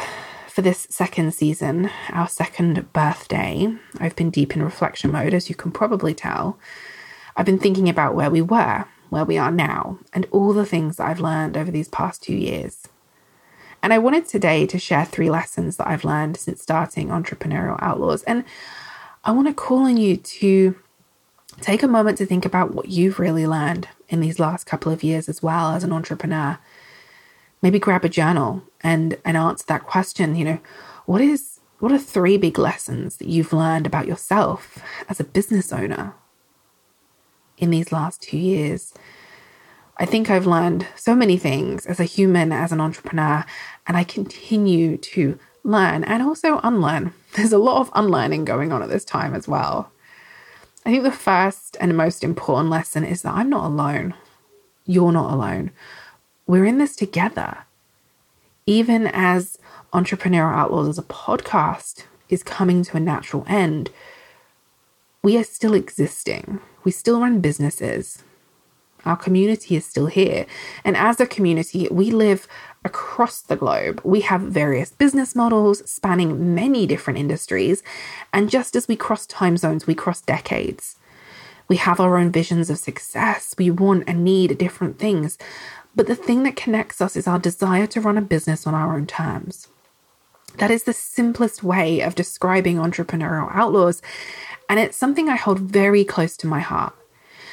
for 0.57 0.63
this 0.63 0.87
second 0.89 1.35
season, 1.35 1.87
our 2.09 2.27
second 2.27 2.91
birthday, 2.91 3.71
I've 3.99 4.15
been 4.15 4.31
deep 4.31 4.55
in 4.55 4.63
reflection 4.63 5.11
mode, 5.11 5.35
as 5.35 5.49
you 5.49 5.55
can 5.55 5.71
probably 5.71 6.15
tell. 6.15 6.57
I've 7.35 7.45
been 7.45 7.59
thinking 7.59 7.87
about 7.87 8.15
where 8.15 8.31
we 8.31 8.41
were, 8.41 8.85
where 9.11 9.23
we 9.23 9.37
are 9.37 9.51
now, 9.51 9.99
and 10.13 10.25
all 10.31 10.53
the 10.53 10.65
things 10.65 10.97
that 10.97 11.05
I've 11.05 11.19
learned 11.19 11.57
over 11.57 11.69
these 11.69 11.89
past 11.89 12.23
two 12.23 12.33
years. 12.33 12.87
And 13.83 13.93
I 13.93 13.99
wanted 13.99 14.27
today 14.27 14.65
to 14.65 14.79
share 14.79 15.05
three 15.05 15.29
lessons 15.29 15.77
that 15.77 15.87
I've 15.87 16.03
learned 16.03 16.37
since 16.37 16.63
starting 16.63 17.09
Entrepreneurial 17.09 17.77
Outlaws. 17.79 18.23
And 18.23 18.43
I 19.23 19.33
want 19.33 19.47
to 19.47 19.53
call 19.53 19.85
on 19.85 19.97
you 19.97 20.17
to 20.17 20.75
take 21.61 21.83
a 21.83 21.87
moment 21.87 22.17
to 22.17 22.25
think 22.25 22.45
about 22.45 22.73
what 22.73 22.89
you've 22.89 23.19
really 23.19 23.45
learned 23.45 23.89
in 24.09 24.21
these 24.21 24.39
last 24.39 24.63
couple 24.63 24.91
of 24.91 25.03
years 25.03 25.29
as 25.29 25.43
well 25.43 25.75
as 25.75 25.83
an 25.83 25.93
entrepreneur. 25.93 26.57
Maybe 27.61 27.79
grab 27.79 28.05
a 28.05 28.09
journal 28.09 28.63
and, 28.81 29.17
and 29.25 29.35
answer 29.35 29.65
that 29.67 29.85
question. 29.85 30.35
You 30.35 30.45
know, 30.45 30.59
what 31.05 31.21
is 31.21 31.59
what 31.79 31.91
are 31.91 31.99
three 31.99 32.37
big 32.37 32.57
lessons 32.57 33.17
that 33.17 33.27
you've 33.27 33.53
learned 33.53 33.85
about 33.85 34.07
yourself 34.07 34.81
as 35.07 35.19
a 35.19 35.23
business 35.23 35.71
owner 35.71 36.15
in 37.57 37.69
these 37.69 37.91
last 37.91 38.21
two 38.21 38.37
years? 38.37 38.93
I 39.97 40.05
think 40.05 40.29
I've 40.29 40.47
learned 40.47 40.87
so 40.95 41.15
many 41.15 41.37
things 41.37 41.85
as 41.85 41.99
a 41.99 42.03
human, 42.03 42.51
as 42.51 42.71
an 42.71 42.81
entrepreneur, 42.81 43.45
and 43.87 43.97
I 43.97 44.03
continue 44.03 44.97
to 44.97 45.39
learn 45.63 46.03
and 46.03 46.23
also 46.23 46.59
unlearn. 46.63 47.13
There's 47.35 47.53
a 47.53 47.57
lot 47.57 47.81
of 47.81 47.91
unlearning 47.93 48.45
going 48.45 48.71
on 48.71 48.81
at 48.81 48.89
this 48.89 49.05
time 49.05 49.33
as 49.33 49.47
well. 49.47 49.91
I 50.85 50.91
think 50.91 51.03
the 51.03 51.11
first 51.11 51.77
and 51.79 51.97
most 51.97 52.23
important 52.23 52.69
lesson 52.69 53.03
is 53.03 53.21
that 53.23 53.33
I'm 53.33 53.49
not 53.49 53.65
alone. 53.65 54.13
You're 54.85 55.11
not 55.11 55.33
alone. 55.33 55.71
We're 56.47 56.65
in 56.65 56.77
this 56.77 56.95
together. 56.95 57.65
Even 58.65 59.07
as 59.07 59.59
Entrepreneurial 59.93 60.55
Outlaws 60.55 60.87
as 60.87 60.97
a 60.97 61.03
podcast 61.03 62.05
is 62.29 62.41
coming 62.41 62.83
to 62.83 62.97
a 62.97 63.01
natural 63.01 63.45
end, 63.47 63.89
we 65.21 65.37
are 65.37 65.43
still 65.43 65.73
existing. 65.73 66.61
We 66.85 66.91
still 66.91 67.19
run 67.19 67.41
businesses. 67.41 68.23
Our 69.03 69.17
community 69.17 69.75
is 69.75 69.85
still 69.85 70.07
here. 70.07 70.45
And 70.85 70.95
as 70.95 71.19
a 71.19 71.27
community, 71.27 71.87
we 71.91 72.11
live 72.11 72.47
across 72.85 73.41
the 73.41 73.57
globe. 73.57 73.99
We 74.05 74.21
have 74.21 74.41
various 74.41 74.91
business 74.91 75.35
models 75.35 75.89
spanning 75.89 76.55
many 76.55 76.85
different 76.87 77.19
industries. 77.19 77.83
And 78.33 78.49
just 78.49 78.75
as 78.75 78.87
we 78.87 78.95
cross 78.95 79.25
time 79.25 79.57
zones, 79.57 79.85
we 79.85 79.95
cross 79.95 80.21
decades. 80.21 80.95
We 81.67 81.75
have 81.77 81.99
our 81.99 82.17
own 82.17 82.31
visions 82.31 82.69
of 82.69 82.77
success. 82.77 83.53
We 83.57 83.69
want 83.69 84.05
and 84.07 84.23
need 84.23 84.57
different 84.57 84.99
things. 84.99 85.37
But 85.97 86.05
the 86.05 86.15
thing 86.15 86.43
that 86.43 86.55
connects 86.55 87.01
us 87.01 87.15
is 87.15 87.27
our 87.27 87.39
desire 87.39 87.87
to 87.87 87.99
run 87.99 88.19
a 88.19 88.21
business 88.21 88.67
on 88.67 88.75
our 88.75 88.95
own 88.95 89.07
terms. 89.07 89.67
That 90.59 90.69
is 90.69 90.83
the 90.83 90.93
simplest 90.93 91.63
way 91.63 92.01
of 92.01 92.13
describing 92.13 92.77
entrepreneurial 92.77 93.49
outlaws. 93.51 94.03
And 94.69 94.79
it's 94.79 94.95
something 94.95 95.27
I 95.27 95.37
hold 95.37 95.59
very 95.59 96.03
close 96.05 96.37
to 96.37 96.47
my 96.47 96.59
heart. 96.59 96.93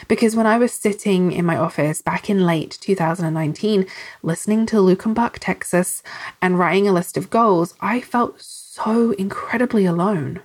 Because 0.08 0.36
when 0.36 0.46
I 0.46 0.58
was 0.58 0.74
sitting 0.74 1.32
in 1.32 1.46
my 1.46 1.56
office 1.56 2.02
back 2.02 2.28
in 2.28 2.44
late 2.44 2.76
2019, 2.82 3.86
listening 4.22 4.66
to 4.66 4.76
Luckenbach, 4.76 5.38
Texas, 5.40 6.02
and 6.42 6.58
writing 6.58 6.86
a 6.86 6.92
list 6.92 7.16
of 7.16 7.30
goals, 7.30 7.72
I 7.80 8.02
felt 8.02 8.42
so 8.42 9.12
incredibly 9.12 9.86
alone. 9.86 10.42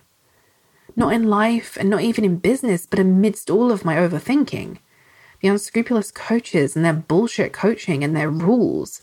Not 0.95 1.11
in 1.11 1.27
life 1.27 1.75
and 1.75 1.89
not 1.89 2.01
even 2.03 2.23
in 2.23 2.37
business, 2.37 2.85
but 2.85 2.99
amidst 2.99 3.49
all 3.49 3.73
of 3.73 3.83
my 3.83 3.97
overthinking. 3.97 4.77
The 5.41 5.47
unscrupulous 5.47 6.11
coaches 6.11 6.75
and 6.75 6.83
their 6.83 6.93
bullshit 6.93 7.53
coaching 7.53 8.03
and 8.03 8.15
their 8.15 8.29
rules. 8.29 9.01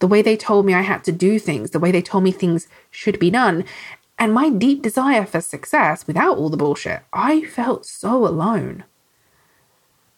The 0.00 0.08
way 0.08 0.22
they 0.22 0.36
told 0.36 0.66
me 0.66 0.74
I 0.74 0.80
had 0.80 1.04
to 1.04 1.12
do 1.12 1.38
things, 1.38 1.70
the 1.70 1.78
way 1.78 1.92
they 1.92 2.02
told 2.02 2.24
me 2.24 2.32
things 2.32 2.66
should 2.90 3.18
be 3.18 3.30
done, 3.30 3.64
and 4.18 4.32
my 4.32 4.50
deep 4.50 4.82
desire 4.82 5.24
for 5.24 5.40
success 5.40 6.06
without 6.06 6.36
all 6.36 6.50
the 6.50 6.56
bullshit. 6.56 7.02
I 7.12 7.44
felt 7.44 7.86
so 7.86 8.26
alone. 8.26 8.84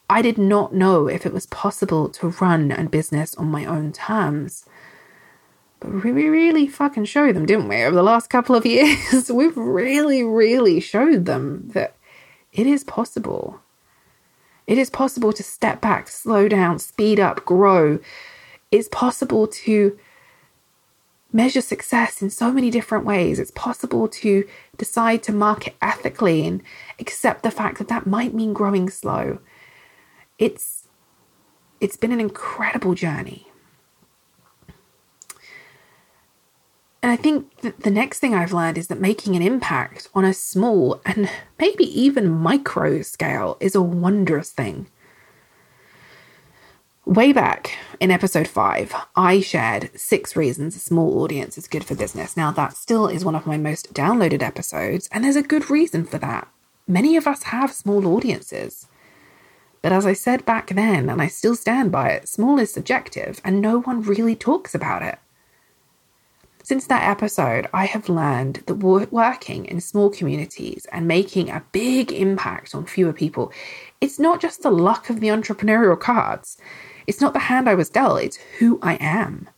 I 0.08 0.22
did 0.22 0.38
not 0.38 0.74
know 0.74 1.08
if 1.08 1.24
it 1.24 1.32
was 1.32 1.46
possible 1.46 2.08
to 2.10 2.28
run 2.28 2.70
a 2.70 2.84
business 2.84 3.34
on 3.36 3.46
my 3.46 3.64
own 3.64 3.92
terms. 3.92 4.66
But 5.80 6.04
we 6.04 6.12
really 6.12 6.66
fucking 6.66 7.06
showed 7.06 7.34
them, 7.34 7.46
didn't 7.46 7.68
we? 7.68 7.82
Over 7.82 7.96
the 7.96 8.02
last 8.02 8.30
couple 8.30 8.54
of 8.54 8.66
years, 8.66 9.30
we've 9.30 9.56
really, 9.56 10.22
really 10.22 10.80
showed 10.80 11.24
them 11.24 11.70
that 11.74 11.96
it 12.52 12.66
is 12.66 12.84
possible. 12.84 13.60
It 14.66 14.78
is 14.78 14.90
possible 14.90 15.32
to 15.32 15.42
step 15.42 15.80
back, 15.80 16.08
slow 16.08 16.48
down, 16.48 16.78
speed 16.78 17.20
up, 17.20 17.44
grow. 17.44 17.98
It's 18.70 18.88
possible 18.88 19.46
to 19.46 19.98
measure 21.32 21.60
success 21.60 22.22
in 22.22 22.30
so 22.30 22.52
many 22.52 22.70
different 22.70 23.04
ways. 23.04 23.38
It's 23.38 23.50
possible 23.50 24.08
to 24.08 24.46
decide 24.76 25.22
to 25.24 25.32
market 25.32 25.74
ethically 25.82 26.46
and 26.46 26.62
accept 26.98 27.42
the 27.42 27.50
fact 27.50 27.78
that 27.78 27.88
that 27.88 28.06
might 28.06 28.32
mean 28.32 28.52
growing 28.52 28.88
slow 28.88 29.38
it's 30.38 30.88
it's 31.80 31.96
been 31.96 32.12
an 32.12 32.20
incredible 32.20 32.94
journey. 32.94 33.48
And 37.04 37.12
I 37.12 37.16
think 37.16 37.60
that 37.60 37.80
the 37.80 37.90
next 37.90 38.20
thing 38.20 38.34
I've 38.34 38.54
learned 38.54 38.78
is 38.78 38.86
that 38.86 38.98
making 38.98 39.36
an 39.36 39.42
impact 39.42 40.08
on 40.14 40.24
a 40.24 40.32
small 40.32 41.02
and 41.04 41.28
maybe 41.58 41.84
even 41.84 42.30
micro 42.30 43.02
scale 43.02 43.58
is 43.60 43.74
a 43.74 43.82
wondrous 43.82 44.48
thing. 44.48 44.86
Way 47.04 47.34
back 47.34 47.76
in 48.00 48.10
episode 48.10 48.48
five, 48.48 48.94
I 49.14 49.42
shared 49.42 49.90
six 49.94 50.34
reasons 50.34 50.76
a 50.76 50.78
small 50.78 51.22
audience 51.22 51.58
is 51.58 51.68
good 51.68 51.84
for 51.84 51.94
business. 51.94 52.38
Now, 52.38 52.50
that 52.52 52.74
still 52.74 53.06
is 53.06 53.22
one 53.22 53.34
of 53.34 53.46
my 53.46 53.58
most 53.58 53.92
downloaded 53.92 54.40
episodes, 54.40 55.06
and 55.12 55.22
there's 55.22 55.36
a 55.36 55.42
good 55.42 55.68
reason 55.68 56.06
for 56.06 56.16
that. 56.16 56.48
Many 56.88 57.18
of 57.18 57.26
us 57.26 57.42
have 57.42 57.70
small 57.70 58.06
audiences. 58.06 58.86
But 59.82 59.92
as 59.92 60.06
I 60.06 60.14
said 60.14 60.46
back 60.46 60.68
then, 60.68 61.10
and 61.10 61.20
I 61.20 61.26
still 61.26 61.54
stand 61.54 61.92
by 61.92 62.12
it, 62.12 62.30
small 62.30 62.58
is 62.58 62.72
subjective 62.72 63.42
and 63.44 63.60
no 63.60 63.80
one 63.80 64.00
really 64.00 64.34
talks 64.34 64.74
about 64.74 65.02
it. 65.02 65.18
Since 66.64 66.86
that 66.86 67.06
episode, 67.06 67.68
I 67.74 67.84
have 67.84 68.08
learned 68.08 68.62
that 68.66 68.76
working 68.76 69.66
in 69.66 69.82
small 69.82 70.08
communities 70.08 70.86
and 70.90 71.06
making 71.06 71.50
a 71.50 71.62
big 71.72 72.10
impact 72.10 72.74
on 72.74 72.86
fewer 72.86 73.12
people, 73.12 73.52
it's 74.00 74.18
not 74.18 74.40
just 74.40 74.62
the 74.62 74.70
luck 74.70 75.10
of 75.10 75.20
the 75.20 75.28
entrepreneurial 75.28 76.00
cards. 76.00 76.56
It's 77.06 77.20
not 77.20 77.34
the 77.34 77.50
hand 77.50 77.68
I 77.68 77.74
was 77.74 77.90
dealt, 77.90 78.22
it's 78.22 78.38
who 78.58 78.78
I 78.80 78.94
am. 78.94 79.50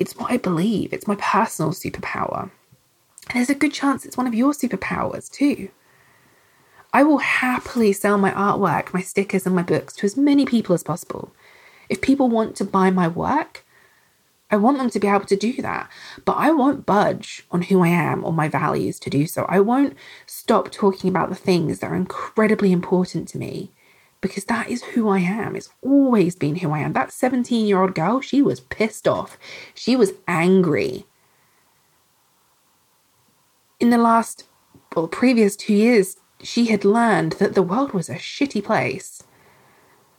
It's 0.00 0.16
what 0.16 0.32
I 0.32 0.36
believe, 0.36 0.92
it's 0.92 1.06
my 1.06 1.14
personal 1.14 1.70
superpower. 1.70 2.50
And 3.28 3.36
there's 3.36 3.50
a 3.50 3.54
good 3.54 3.72
chance 3.72 4.04
it's 4.04 4.16
one 4.16 4.26
of 4.26 4.34
your 4.34 4.50
superpowers 4.52 5.30
too. 5.30 5.68
I 6.92 7.04
will 7.04 7.18
happily 7.18 7.92
sell 7.92 8.18
my 8.18 8.32
artwork, 8.32 8.92
my 8.92 9.00
stickers, 9.00 9.46
and 9.46 9.54
my 9.54 9.62
books 9.62 9.94
to 9.94 10.06
as 10.06 10.16
many 10.16 10.44
people 10.44 10.74
as 10.74 10.82
possible. 10.82 11.32
If 11.88 12.00
people 12.00 12.28
want 12.28 12.56
to 12.56 12.64
buy 12.64 12.90
my 12.90 13.06
work, 13.06 13.64
I 14.50 14.56
want 14.56 14.78
them 14.78 14.90
to 14.90 15.00
be 15.00 15.08
able 15.08 15.26
to 15.26 15.36
do 15.36 15.60
that. 15.62 15.90
But 16.24 16.36
I 16.36 16.52
won't 16.52 16.86
budge 16.86 17.44
on 17.50 17.62
who 17.62 17.82
I 17.82 17.88
am 17.88 18.24
or 18.24 18.32
my 18.32 18.48
values 18.48 18.98
to 19.00 19.10
do 19.10 19.26
so. 19.26 19.44
I 19.48 19.60
won't 19.60 19.94
stop 20.26 20.70
talking 20.70 21.10
about 21.10 21.30
the 21.30 21.34
things 21.34 21.80
that 21.80 21.90
are 21.90 21.96
incredibly 21.96 22.70
important 22.70 23.28
to 23.28 23.38
me 23.38 23.72
because 24.20 24.44
that 24.44 24.68
is 24.68 24.82
who 24.82 25.08
I 25.08 25.18
am. 25.18 25.56
It's 25.56 25.70
always 25.82 26.36
been 26.36 26.56
who 26.56 26.70
I 26.70 26.78
am. 26.78 26.92
That 26.92 27.12
17 27.12 27.66
year 27.66 27.80
old 27.80 27.94
girl, 27.94 28.20
she 28.20 28.40
was 28.40 28.60
pissed 28.60 29.08
off. 29.08 29.36
She 29.74 29.96
was 29.96 30.12
angry. 30.28 31.06
In 33.80 33.90
the 33.90 33.98
last, 33.98 34.44
well, 34.94 35.08
previous 35.08 35.56
two 35.56 35.74
years, 35.74 36.16
she 36.42 36.66
had 36.66 36.84
learned 36.84 37.32
that 37.32 37.54
the 37.54 37.62
world 37.62 37.92
was 37.92 38.08
a 38.08 38.14
shitty 38.14 38.62
place. 38.64 39.22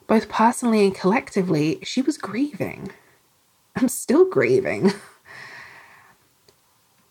Both 0.06 0.30
personally 0.30 0.86
and 0.86 0.96
collectively, 0.96 1.80
she 1.84 2.02
was 2.02 2.18
grieving. 2.18 2.92
I'm 3.78 3.88
still 3.88 4.26
grieving. 4.26 4.92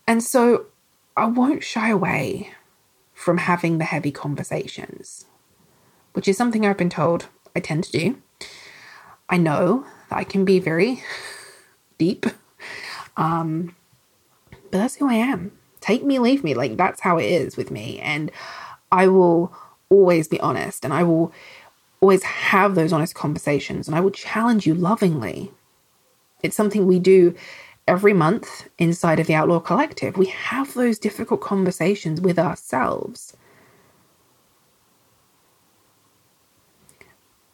and 0.07 0.23
so 0.23 0.67
I 1.17 1.27
won't 1.27 1.63
shy 1.63 1.91
away 1.91 2.51
from 3.15 3.39
having 3.39 3.79
the 3.79 3.85
heavy 3.85 4.11
conversations, 4.11 5.27
which 6.13 6.27
is 6.27 6.37
something 6.37 6.67
I've 6.67 6.77
been 6.77 6.91
told 6.91 7.29
I 7.55 7.61
tend 7.61 7.85
to 7.85 7.93
do. 7.93 8.23
I 9.29 9.37
know 9.37 9.87
that 10.11 10.19
I 10.19 10.25
can 10.25 10.45
be 10.45 10.59
very 10.59 11.03
deep, 11.99 12.27
um, 13.17 13.75
but 14.51 14.73
that's 14.73 14.97
who 14.97 15.09
I 15.09 15.15
am. 15.15 15.53
Take 15.81 16.05
me, 16.05 16.19
leave 16.19 16.43
me. 16.43 16.55
Like, 16.55 16.77
that's 16.77 17.01
how 17.01 17.19
it 17.19 17.27
is 17.27 17.57
with 17.57 17.71
me. 17.71 18.01
And 18.01 18.33
I 18.91 19.07
will 19.07 19.55
always 19.89 20.27
be 20.27 20.41
honest 20.41 20.85
and 20.85 20.93
I 20.93 21.05
will 21.05 21.33
always 22.01 22.25
have 22.25 22.75
those 22.75 22.93
honest 22.93 23.15
conversations 23.15 23.87
and 23.87 23.97
I 23.97 24.01
will 24.01 24.11
challenge 24.11 24.67
you 24.67 24.75
lovingly. 24.75 25.53
It's 26.43 26.57
something 26.57 26.87
we 26.87 26.99
do 26.99 27.35
every 27.89 28.13
month 28.13 28.69
inside 28.79 29.21
of 29.21 29.27
the 29.27 29.35
Outlaw 29.35 29.61
Collective. 29.61 30.17
We 30.17 30.27
have 30.27 30.75
those 30.75 30.99
difficult 30.99 31.41
conversations 31.41 32.21
with 32.21 32.39
ourselves. 32.39 33.37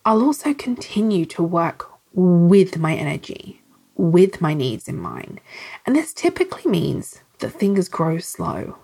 I'll 0.05 0.23
also 0.23 0.53
continue 0.53 1.25
to 1.27 1.43
work 1.43 1.89
with 2.13 2.79
my 2.79 2.95
energy, 2.95 3.63
with 3.97 4.41
my 4.41 4.53
needs 4.53 4.89
in 4.89 4.99
mind. 4.99 5.41
And 5.87 5.95
this 5.95 6.13
typically 6.13 6.71
means 6.71 7.21
that 7.39 7.51
things 7.51 7.89
grow 7.89 8.19
slow. 8.19 8.79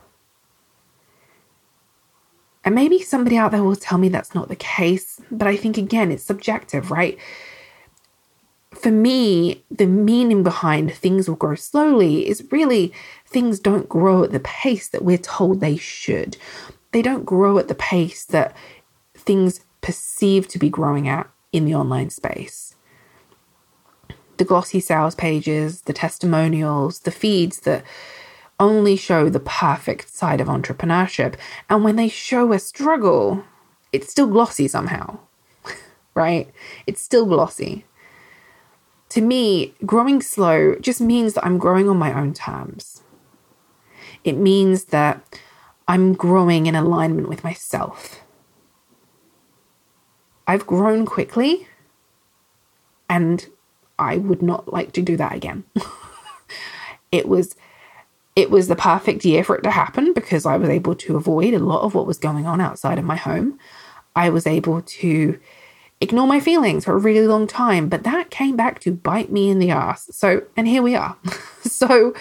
And 2.64 2.74
maybe 2.74 3.00
somebody 3.02 3.36
out 3.36 3.50
there 3.50 3.64
will 3.64 3.76
tell 3.76 3.98
me 3.98 4.08
that's 4.08 4.34
not 4.34 4.48
the 4.48 4.56
case, 4.56 5.20
but 5.30 5.48
I 5.48 5.56
think 5.56 5.78
again, 5.78 6.12
it's 6.12 6.22
subjective, 6.22 6.90
right? 6.90 7.18
For 8.80 8.92
me, 8.92 9.64
the 9.70 9.86
meaning 9.86 10.44
behind 10.44 10.92
things 10.92 11.28
will 11.28 11.36
grow 11.36 11.56
slowly 11.56 12.28
is 12.28 12.46
really 12.52 12.92
things 13.26 13.58
don't 13.58 13.88
grow 13.88 14.22
at 14.22 14.30
the 14.30 14.40
pace 14.40 14.88
that 14.88 15.04
we're 15.04 15.18
told 15.18 15.60
they 15.60 15.76
should. 15.76 16.36
They 16.92 17.02
don't 17.02 17.24
grow 17.24 17.58
at 17.58 17.66
the 17.66 17.74
pace 17.74 18.24
that 18.26 18.54
things 19.14 19.60
perceived 19.80 20.48
to 20.50 20.58
be 20.60 20.70
growing 20.70 21.08
at 21.08 21.28
in 21.52 21.64
the 21.64 21.74
online 21.74 22.10
space. 22.10 22.76
The 24.36 24.44
glossy 24.44 24.78
sales 24.78 25.16
pages, 25.16 25.82
the 25.82 25.92
testimonials, 25.92 27.00
the 27.00 27.10
feeds 27.10 27.60
that 27.60 27.84
only 28.60 28.96
show 28.96 29.28
the 29.28 29.40
perfect 29.40 30.08
side 30.08 30.40
of 30.40 30.46
entrepreneurship. 30.46 31.34
And 31.68 31.82
when 31.82 31.96
they 31.96 32.08
show 32.08 32.52
a 32.52 32.60
struggle, 32.60 33.42
it's 33.92 34.08
still 34.10 34.28
glossy 34.28 34.68
somehow, 34.68 35.18
right? 36.14 36.48
It's 36.86 37.02
still 37.02 37.26
glossy. 37.26 37.84
To 39.10 39.20
me, 39.20 39.74
growing 39.86 40.20
slow 40.20 40.74
just 40.76 41.00
means 41.00 41.34
that 41.34 41.44
I'm 41.44 41.58
growing 41.58 41.88
on 41.88 41.96
my 41.96 42.12
own 42.12 42.34
terms. 42.34 43.02
It 44.24 44.36
means 44.36 44.86
that 44.86 45.40
I'm 45.86 46.12
growing 46.12 46.66
in 46.66 46.74
alignment 46.74 47.28
with 47.28 47.42
myself. 47.42 48.20
I've 50.46 50.66
grown 50.66 51.06
quickly 51.06 51.68
and 53.08 53.46
I 53.98 54.18
would 54.18 54.42
not 54.42 54.72
like 54.72 54.92
to 54.92 55.02
do 55.02 55.16
that 55.16 55.34
again. 55.34 55.64
it 57.12 57.28
was 57.28 57.56
it 58.36 58.50
was 58.50 58.68
the 58.68 58.76
perfect 58.76 59.24
year 59.24 59.42
for 59.42 59.56
it 59.56 59.62
to 59.62 59.70
happen 59.70 60.12
because 60.12 60.46
I 60.46 60.56
was 60.56 60.68
able 60.68 60.94
to 60.94 61.16
avoid 61.16 61.54
a 61.54 61.58
lot 61.58 61.82
of 61.82 61.94
what 61.94 62.06
was 62.06 62.18
going 62.18 62.46
on 62.46 62.60
outside 62.60 62.98
of 62.98 63.04
my 63.04 63.16
home. 63.16 63.58
I 64.14 64.30
was 64.30 64.46
able 64.46 64.80
to 64.80 65.40
ignore 66.00 66.26
my 66.26 66.40
feelings 66.40 66.84
for 66.84 66.94
a 66.94 66.98
really 66.98 67.26
long 67.26 67.46
time, 67.46 67.88
but 67.88 68.04
that 68.04 68.30
came 68.30 68.56
back 68.56 68.80
to 68.80 68.92
bite 68.92 69.32
me 69.32 69.50
in 69.50 69.58
the 69.58 69.70
ass. 69.70 70.08
So, 70.12 70.42
and 70.56 70.68
here 70.68 70.82
we 70.82 70.94
are. 70.94 71.16
so, 71.62 72.14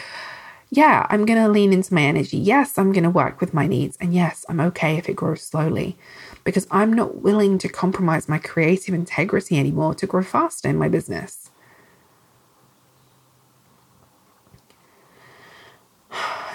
yeah, 0.70 1.06
I'm 1.10 1.26
going 1.26 1.42
to 1.42 1.50
lean 1.50 1.72
into 1.72 1.94
my 1.94 2.02
energy. 2.02 2.38
Yes, 2.38 2.78
I'm 2.78 2.92
going 2.92 3.04
to 3.04 3.10
work 3.10 3.40
with 3.40 3.54
my 3.54 3.68
needs. 3.68 3.98
And 4.02 4.14
yes, 4.14 4.46
I'm 4.50 4.60
okay 4.60 4.98
if 4.98 5.08
it 5.08 5.16
grows 5.16 5.42
slowly 5.42 5.98
because 6.44 6.68
I'm 6.72 6.94
not 6.94 7.22
willing 7.22 7.58
to 7.60 7.70
compromise 7.70 8.28
my 8.30 8.38
creative 8.38 8.94
integrity 8.94 9.60
anymore 9.60 9.94
to 9.96 10.08
grow 10.08 10.24
faster 10.24 10.70
in 10.70 10.78
my 10.78 10.90
business. 10.90 11.52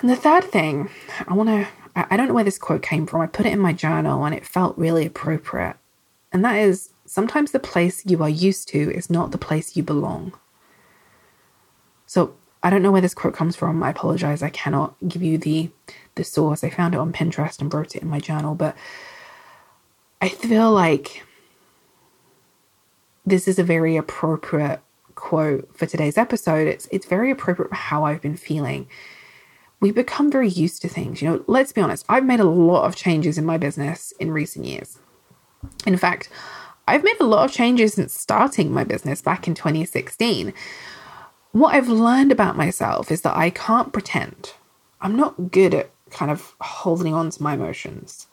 And 0.01 0.11
the 0.11 0.17
third 0.17 0.45
thing, 0.45 0.91
I 1.29 1.35
want 1.35 1.49
to, 1.49 1.69
I 1.95 2.17
don't 2.17 2.27
know 2.27 2.35
where 2.35 2.43
this 2.43 2.59
quote 2.59 2.83
came 2.83 3.07
from. 3.07 3.21
I 3.21 3.27
put 3.27 3.47
it 3.47 3.53
in 3.53 3.61
my 3.61 3.73
journal 3.73 4.25
and 4.25 4.35
it 4.35 4.45
felt 4.45 4.77
really 4.77 5.07
appropriate. 5.07 5.77
And 6.33 6.45
that 6.45 6.57
is 6.57 6.92
sometimes 7.07 7.51
the 7.51 7.59
place 7.59 8.05
you 8.07 8.23
are 8.23 8.29
used 8.29 8.69
to 8.69 8.95
is 8.95 9.11
not 9.11 9.31
the 9.31 9.39
place 9.39 9.77
you 9.77 9.83
belong. 9.83 10.33
So 12.07 12.35
I 12.63 12.71
don't 12.71 12.83
know 12.83 12.93
where 12.93 13.01
this 13.01 13.15
quote 13.15 13.35
comes 13.35 13.57
from. 13.57 13.83
I 13.83 13.91
apologize. 13.91 14.43
I 14.43 14.51
cannot 14.51 14.95
give 15.09 15.23
you 15.23 15.39
the 15.39 15.71
the 16.15 16.25
source. 16.25 16.63
I 16.63 16.71
found 16.71 16.95
it 16.95 17.01
on 17.01 17.13
Pinterest 17.13 17.61
and 17.61 17.73
wrote 17.73 17.97
it 17.97 18.03
in 18.03 18.09
my 18.09 18.21
journal, 18.21 18.55
but 18.55 18.77
I 20.21 20.29
feel 20.29 20.71
like 20.71 21.25
this 23.25 23.49
is 23.49 23.59
a 23.59 23.65
very 23.65 23.97
appropriate 23.97 24.81
quote 25.15 25.69
for 25.77 25.87
today's 25.87 26.19
episode. 26.19 26.69
It's 26.69 26.87
it's 26.93 27.07
very 27.07 27.31
appropriate 27.31 27.71
for 27.71 27.75
how 27.75 28.05
I've 28.05 28.21
been 28.21 28.37
feeling. 28.37 28.89
We 29.81 29.91
become 29.91 30.31
very 30.31 30.49
used 30.49 30.83
to 30.83 30.89
things. 30.89 31.21
You 31.21 31.29
know, 31.29 31.45
let's 31.49 31.73
be 31.73 31.81
honest, 31.81 32.07
I've 32.09 32.25
made 32.25 32.39
a 32.41 32.45
lot 32.45 32.85
of 32.85 32.95
changes 32.95 33.37
in 33.37 33.45
my 33.45 33.59
business 33.59 34.13
in 34.21 34.31
recent 34.31 34.65
years. 34.65 34.99
In 35.87 35.97
fact, 35.97 36.29
I've 36.89 37.05
made 37.05 37.21
a 37.21 37.25
lot 37.25 37.45
of 37.45 37.53
changes 37.53 37.95
since 37.95 38.19
starting 38.19 38.73
my 38.73 38.85
business 38.85 39.23
back 39.23 39.47
in 39.47 39.55
2016. 39.55 40.53
What 41.53 41.75
I've 41.75 41.89
learned 41.89 42.33
about 42.33 42.57
myself 42.57 43.11
is 43.11 43.23
that 43.23 43.37
I 43.37 43.51
can't 43.51 43.93
pretend. 43.93 44.53
I'm 45.01 45.17
not 45.17 45.51
good 45.51 45.75
at 45.75 45.91
kind 46.11 46.31
of 46.31 46.55
holding 46.61 47.15
on 47.15 47.31
to 47.31 47.43
my 47.43 47.55
emotions. 47.55 48.27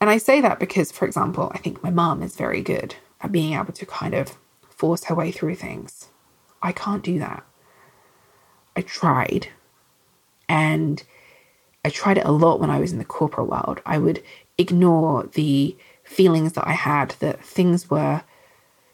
And 0.00 0.10
I 0.10 0.18
say 0.18 0.40
that 0.40 0.58
because, 0.58 0.92
for 0.92 1.06
example, 1.06 1.50
I 1.54 1.58
think 1.58 1.82
my 1.82 1.90
mom 1.90 2.22
is 2.22 2.36
very 2.36 2.62
good 2.62 2.94
at 3.20 3.32
being 3.32 3.54
able 3.54 3.72
to 3.72 3.86
kind 3.86 4.14
of 4.14 4.36
force 4.68 5.04
her 5.04 5.14
way 5.14 5.30
through 5.30 5.54
things. 5.54 6.08
I 6.62 6.72
can't 6.72 7.02
do 7.02 7.18
that. 7.18 7.44
I 8.76 8.82
tried. 8.82 9.48
And 10.48 11.02
I 11.84 11.90
tried 11.90 12.18
it 12.18 12.26
a 12.26 12.32
lot 12.32 12.60
when 12.60 12.70
I 12.70 12.80
was 12.80 12.92
in 12.92 12.98
the 12.98 13.04
corporate 13.04 13.48
world. 13.48 13.80
I 13.86 13.98
would 13.98 14.22
ignore 14.58 15.24
the 15.32 15.76
feelings 16.14 16.52
that 16.54 16.66
I 16.66 16.72
had 16.72 17.10
that 17.20 17.44
things 17.44 17.90
were, 17.90 18.22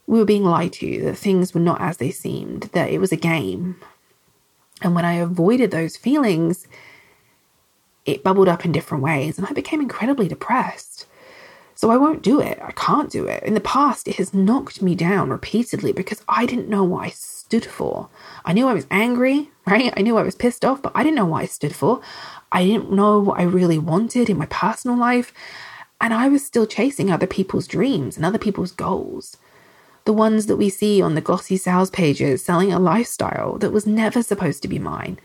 we 0.07 0.19
were 0.19 0.25
being 0.25 0.45
lied 0.45 0.73
to, 0.75 1.03
that 1.05 1.17
things 1.17 1.55
were 1.55 1.61
not 1.61 1.81
as 1.81 1.99
they 1.99 2.11
seemed, 2.11 2.65
that 2.73 2.91
it 2.91 2.99
was 2.99 3.13
a 3.13 3.17
game. 3.17 3.77
And 4.83 4.95
when 4.95 5.05
I 5.05 5.15
avoided 5.15 5.71
those 5.71 5.97
feelings, 5.97 6.67
it 8.07 8.25
bubbled 8.25 8.49
up 8.49 8.65
in 8.65 8.73
different 8.73 9.05
ways 9.05 9.39
and 9.39 9.47
I 9.47 9.53
became 9.53 9.81
incredibly 9.81 10.29
depressed. 10.29 11.07
So 11.75 11.91
I 11.91 11.97
won't 11.97 12.23
do 12.23 12.41
it. 12.41 12.59
I 12.63 12.73
can't 12.73 13.11
do 13.11 13.25
it. 13.27 13.43
In 13.43 13.55
the 13.55 13.61
past, 13.61 14.07
it 14.07 14.17
has 14.17 14.35
knocked 14.35 14.83
me 14.83 14.95
down 14.95 15.31
repeatedly 15.31 15.93
because 15.93 16.23
I 16.29 16.45
didn't 16.45 16.69
know 16.69 16.85
what 16.85 17.07
I 17.07 17.09
stood 17.09 17.65
for. 17.65 18.11
I 18.45 18.53
knew 18.53 18.69
I 18.69 18.75
was 18.75 18.87
angry, 18.91 19.51
right? 19.67 19.93
I 19.97 20.03
knew 20.03 20.19
I 20.19 20.23
was 20.23 20.35
pissed 20.35 20.65
off, 20.65 20.83
but 20.83 20.93
I 20.95 21.03
didn't 21.03 21.17
know 21.17 21.25
what 21.25 21.43
I 21.43 21.47
stood 21.47 21.75
for. 21.75 22.03
I 22.53 22.65
didn't 22.65 22.93
know 22.93 23.21
what 23.21 23.39
I 23.39 23.45
really 23.45 23.79
wanted 23.79 24.29
in 24.29 24.37
my 24.37 24.47
personal 24.47 24.99
life. 24.99 25.33
And 26.01 26.15
I 26.15 26.29
was 26.29 26.45
still 26.45 26.67
chasing 26.67 27.11
other 27.11 27.27
people's 27.27 27.67
dreams 27.67 28.17
and 28.17 28.25
other 28.25 28.39
people's 28.39 28.73
goals. 28.73 29.37
The 30.07 30.13
ones 30.13 30.47
that 30.47 30.57
we 30.57 30.71
see 30.71 31.03
on 31.03 31.15
the 31.15 31.21
glossy 31.21 31.57
sales 31.57 31.91
pages 31.91 32.45
selling 32.45 32.73
a 32.73 32.79
lifestyle 32.79 33.59
that 33.59 33.73
was 33.73 33.87
never 33.87 34.23
supposed 34.23 34.63
to 34.63 34.69
be 34.69 34.79
mine 34.79 35.19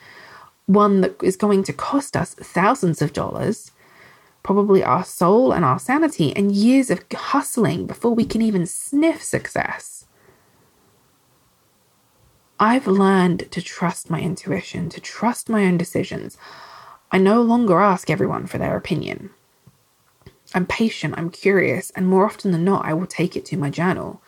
one 0.65 1.01
that 1.01 1.21
is 1.21 1.35
going 1.35 1.63
to 1.63 1.73
cost 1.73 2.17
us 2.17 2.33
thousands 2.33 3.01
of 3.01 3.13
dollars, 3.13 3.71
probably 4.43 4.83
our 4.83 5.03
soul 5.03 5.51
and 5.51 5.63
our 5.63 5.79
sanity, 5.79 6.35
and 6.35 6.55
years 6.55 6.89
of 6.89 7.03
hustling 7.13 7.85
before 7.85 8.13
we 8.13 8.25
can 8.25 8.41
even 8.41 8.65
sniff 8.65 9.21
success. 9.21 10.05
I've 12.59 12.87
learned 12.87 13.51
to 13.51 13.61
trust 13.61 14.09
my 14.09 14.21
intuition, 14.21 14.89
to 14.89 15.01
trust 15.01 15.49
my 15.49 15.65
own 15.65 15.77
decisions. 15.77 16.37
I 17.11 17.17
no 17.17 17.41
longer 17.41 17.79
ask 17.79 18.09
everyone 18.09 18.47
for 18.47 18.57
their 18.57 18.77
opinion. 18.77 19.31
I'm 20.55 20.65
patient, 20.65 21.15
I'm 21.17 21.29
curious, 21.29 21.91
and 21.91 22.07
more 22.07 22.25
often 22.25 22.51
than 22.51 22.63
not, 22.63 22.85
I 22.85 22.93
will 22.93 23.07
take 23.07 23.35
it 23.35 23.45
to 23.47 23.57
my 23.57 23.69
journal. 23.69 24.21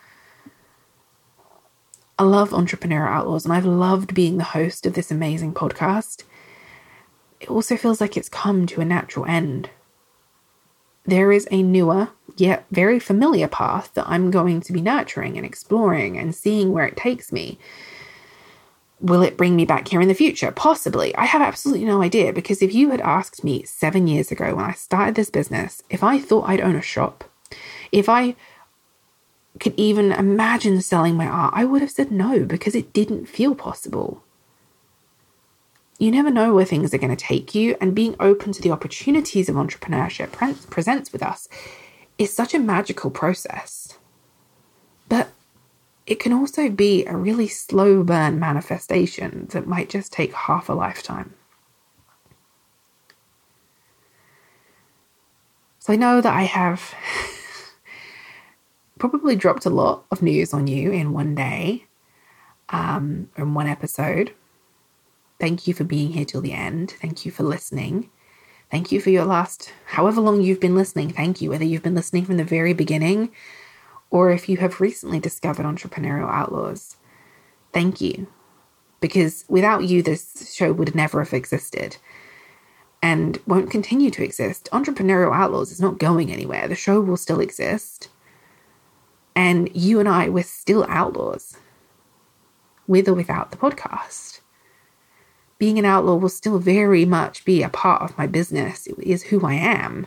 I 2.18 2.24
love 2.24 2.52
Entrepreneur 2.52 3.06
Outlaws 3.06 3.44
and 3.44 3.54
I've 3.54 3.64
loved 3.64 4.12
being 4.12 4.36
the 4.36 4.44
host 4.44 4.84
of 4.84 4.92
this 4.92 5.10
amazing 5.10 5.54
podcast. 5.54 6.24
It 7.40 7.48
also 7.48 7.78
feels 7.78 8.00
like 8.00 8.16
it's 8.16 8.28
come 8.28 8.66
to 8.66 8.82
a 8.82 8.84
natural 8.84 9.24
end. 9.24 9.70
There 11.06 11.32
is 11.32 11.48
a 11.50 11.62
newer, 11.62 12.08
yet 12.36 12.66
very 12.70 12.98
familiar 12.98 13.48
path 13.48 13.94
that 13.94 14.06
I'm 14.06 14.30
going 14.30 14.60
to 14.62 14.72
be 14.72 14.82
nurturing 14.82 15.38
and 15.38 15.46
exploring 15.46 16.18
and 16.18 16.34
seeing 16.34 16.72
where 16.72 16.86
it 16.86 16.96
takes 16.96 17.32
me. 17.32 17.58
Will 19.00 19.22
it 19.22 19.36
bring 19.36 19.54
me 19.54 19.64
back 19.64 19.88
here 19.88 20.00
in 20.00 20.08
the 20.08 20.14
future? 20.14 20.50
Possibly. 20.50 21.14
I 21.14 21.24
have 21.24 21.42
absolutely 21.42 21.84
no 21.84 22.02
idea 22.02 22.32
because 22.32 22.62
if 22.62 22.74
you 22.74 22.90
had 22.90 23.00
asked 23.00 23.44
me 23.44 23.62
seven 23.62 24.08
years 24.08 24.32
ago 24.32 24.54
when 24.54 24.64
I 24.64 24.72
started 24.72 25.14
this 25.14 25.30
business 25.30 25.82
if 25.88 26.02
I 26.02 26.18
thought 26.18 26.48
I'd 26.48 26.60
own 26.60 26.74
a 26.74 26.82
shop, 26.82 27.24
if 27.92 28.08
I 28.08 28.34
could 29.60 29.74
even 29.76 30.12
imagine 30.12 30.80
selling 30.80 31.16
my 31.16 31.26
art, 31.26 31.52
I 31.56 31.64
would 31.64 31.80
have 31.80 31.90
said 31.90 32.10
no 32.10 32.44
because 32.44 32.74
it 32.74 32.92
didn't 32.92 33.26
feel 33.26 33.54
possible. 33.54 34.22
You 35.98 36.12
never 36.12 36.30
know 36.30 36.54
where 36.54 36.64
things 36.64 36.94
are 36.94 36.98
going 36.98 37.14
to 37.14 37.16
take 37.16 37.56
you, 37.56 37.76
and 37.80 37.94
being 37.94 38.14
open 38.20 38.52
to 38.52 38.62
the 38.62 38.70
opportunities 38.70 39.48
of 39.48 39.56
entrepreneurship 39.56 40.30
pre- 40.30 40.54
presents 40.70 41.12
with 41.12 41.24
us 41.24 41.48
is 42.18 42.32
such 42.32 42.54
a 42.54 42.60
magical 42.60 43.10
process. 43.10 43.98
But 45.08 45.30
it 46.08 46.18
can 46.18 46.32
also 46.32 46.70
be 46.70 47.04
a 47.04 47.14
really 47.14 47.46
slow 47.46 48.02
burn 48.02 48.40
manifestation 48.40 49.46
that 49.50 49.66
might 49.66 49.90
just 49.90 50.10
take 50.10 50.32
half 50.32 50.70
a 50.70 50.72
lifetime. 50.72 51.34
So 55.80 55.92
I 55.92 55.96
know 55.96 56.22
that 56.22 56.32
I 56.32 56.44
have 56.44 56.94
probably 58.98 59.36
dropped 59.36 59.66
a 59.66 59.70
lot 59.70 60.06
of 60.10 60.22
news 60.22 60.54
on 60.54 60.66
you 60.66 60.90
in 60.90 61.12
one 61.12 61.34
day, 61.34 61.84
um, 62.70 63.28
in 63.36 63.52
one 63.52 63.66
episode. 63.66 64.32
Thank 65.38 65.66
you 65.66 65.74
for 65.74 65.84
being 65.84 66.12
here 66.12 66.24
till 66.24 66.40
the 66.40 66.54
end. 66.54 66.94
Thank 67.02 67.26
you 67.26 67.30
for 67.30 67.42
listening. 67.42 68.08
Thank 68.70 68.92
you 68.92 69.00
for 69.02 69.10
your 69.10 69.26
last, 69.26 69.74
however 69.84 70.22
long 70.22 70.40
you've 70.40 70.60
been 70.60 70.74
listening. 70.74 71.10
Thank 71.10 71.42
you, 71.42 71.50
whether 71.50 71.64
you've 71.64 71.82
been 71.82 71.94
listening 71.94 72.24
from 72.24 72.38
the 72.38 72.44
very 72.44 72.72
beginning 72.72 73.30
or 74.10 74.30
if 74.30 74.48
you 74.48 74.56
have 74.58 74.80
recently 74.80 75.20
discovered 75.20 75.66
Entrepreneurial 75.66 76.30
Outlaws. 76.30 76.96
Thank 77.72 78.00
you. 78.00 78.26
Because 79.00 79.44
without 79.48 79.84
you, 79.84 80.02
this 80.02 80.52
show 80.52 80.72
would 80.72 80.94
never 80.94 81.22
have 81.22 81.32
existed 81.32 81.98
and 83.02 83.38
won't 83.46 83.70
continue 83.70 84.10
to 84.10 84.24
exist. 84.24 84.68
Entrepreneurial 84.72 85.34
Outlaws 85.34 85.70
is 85.70 85.80
not 85.80 85.98
going 85.98 86.32
anywhere. 86.32 86.66
The 86.66 86.74
show 86.74 87.00
will 87.00 87.16
still 87.16 87.40
exist. 87.40 88.08
And 89.36 89.70
you 89.74 90.00
and 90.00 90.08
I, 90.08 90.28
we're 90.28 90.42
still 90.42 90.84
outlaws, 90.88 91.56
with 92.88 93.08
or 93.08 93.14
without 93.14 93.52
the 93.52 93.56
podcast. 93.56 94.40
Being 95.58 95.78
an 95.78 95.84
outlaw 95.84 96.16
will 96.16 96.28
still 96.28 96.58
very 96.58 97.04
much 97.04 97.44
be 97.44 97.62
a 97.62 97.68
part 97.68 98.02
of 98.02 98.18
my 98.18 98.26
business. 98.26 98.86
It 98.88 98.98
is 98.98 99.24
who 99.24 99.46
I 99.46 99.54
am. 99.54 100.06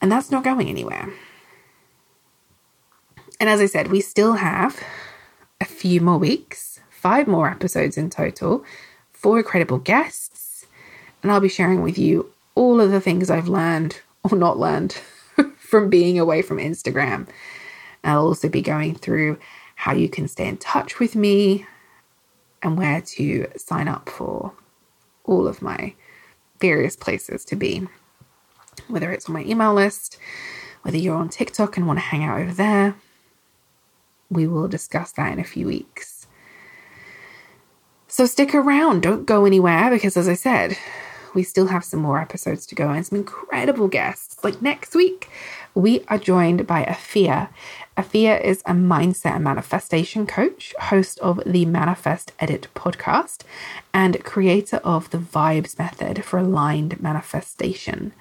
And 0.00 0.10
that's 0.10 0.30
not 0.30 0.42
going 0.42 0.68
anywhere. 0.68 1.12
And 3.42 3.50
as 3.50 3.60
I 3.60 3.66
said, 3.66 3.90
we 3.90 4.00
still 4.00 4.34
have 4.34 4.80
a 5.60 5.64
few 5.64 6.00
more 6.00 6.16
weeks, 6.16 6.78
five 6.90 7.26
more 7.26 7.50
episodes 7.50 7.98
in 7.98 8.08
total, 8.08 8.64
four 9.12 9.38
incredible 9.38 9.78
guests. 9.78 10.64
And 11.20 11.32
I'll 11.32 11.40
be 11.40 11.48
sharing 11.48 11.82
with 11.82 11.98
you 11.98 12.30
all 12.54 12.80
of 12.80 12.92
the 12.92 13.00
things 13.00 13.30
I've 13.30 13.48
learned 13.48 14.00
or 14.22 14.38
not 14.38 14.60
learned 14.60 14.92
from 15.56 15.90
being 15.90 16.20
away 16.20 16.40
from 16.40 16.58
Instagram. 16.58 17.26
I'll 18.04 18.28
also 18.28 18.48
be 18.48 18.62
going 18.62 18.94
through 18.94 19.40
how 19.74 19.92
you 19.92 20.08
can 20.08 20.28
stay 20.28 20.46
in 20.46 20.56
touch 20.58 21.00
with 21.00 21.16
me 21.16 21.66
and 22.62 22.78
where 22.78 23.00
to 23.00 23.48
sign 23.56 23.88
up 23.88 24.08
for 24.08 24.52
all 25.24 25.48
of 25.48 25.60
my 25.60 25.94
various 26.60 26.94
places 26.94 27.44
to 27.46 27.56
be, 27.56 27.88
whether 28.86 29.10
it's 29.10 29.28
on 29.28 29.32
my 29.32 29.42
email 29.42 29.74
list, 29.74 30.16
whether 30.82 30.96
you're 30.96 31.16
on 31.16 31.28
TikTok 31.28 31.76
and 31.76 31.88
want 31.88 31.98
to 31.98 32.04
hang 32.04 32.22
out 32.22 32.40
over 32.40 32.52
there. 32.52 32.94
We 34.32 34.46
will 34.46 34.68
discuss 34.68 35.12
that 35.12 35.32
in 35.32 35.38
a 35.38 35.44
few 35.44 35.66
weeks. 35.66 36.26
So 38.08 38.26
stick 38.26 38.54
around, 38.54 39.02
don't 39.02 39.26
go 39.26 39.44
anywhere 39.44 39.90
because, 39.90 40.16
as 40.16 40.28
I 40.28 40.34
said, 40.34 40.76
we 41.34 41.42
still 41.42 41.68
have 41.68 41.84
some 41.84 42.00
more 42.00 42.20
episodes 42.20 42.66
to 42.66 42.74
go 42.74 42.90
and 42.90 43.06
some 43.06 43.18
incredible 43.18 43.88
guests. 43.88 44.42
Like 44.44 44.60
next 44.60 44.94
week, 44.94 45.30
we 45.74 46.04
are 46.08 46.18
joined 46.18 46.66
by 46.66 46.84
Afia. 46.84 47.48
Afia 47.96 48.42
is 48.42 48.60
a 48.66 48.72
mindset 48.72 49.36
and 49.36 49.44
manifestation 49.44 50.26
coach, 50.26 50.74
host 50.78 51.18
of 51.20 51.40
the 51.46 51.64
Manifest 51.64 52.32
Edit 52.38 52.68
podcast, 52.74 53.44
and 53.94 54.22
creator 54.24 54.78
of 54.78 55.10
the 55.10 55.18
Vibes 55.18 55.78
Method 55.78 56.24
for 56.24 56.38
Aligned 56.38 57.00
Manifestation. 57.00 58.12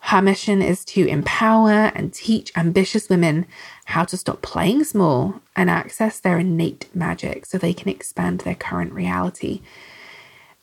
Her 0.00 0.22
mission 0.22 0.62
is 0.62 0.84
to 0.86 1.06
empower 1.06 1.92
and 1.94 2.12
teach 2.12 2.52
ambitious 2.56 3.08
women 3.08 3.46
how 3.86 4.04
to 4.04 4.16
stop 4.16 4.40
playing 4.42 4.84
small 4.84 5.40
and 5.54 5.68
access 5.68 6.18
their 6.18 6.38
innate 6.38 6.88
magic 6.94 7.44
so 7.44 7.58
they 7.58 7.74
can 7.74 7.88
expand 7.88 8.40
their 8.40 8.54
current 8.54 8.92
reality. 8.92 9.60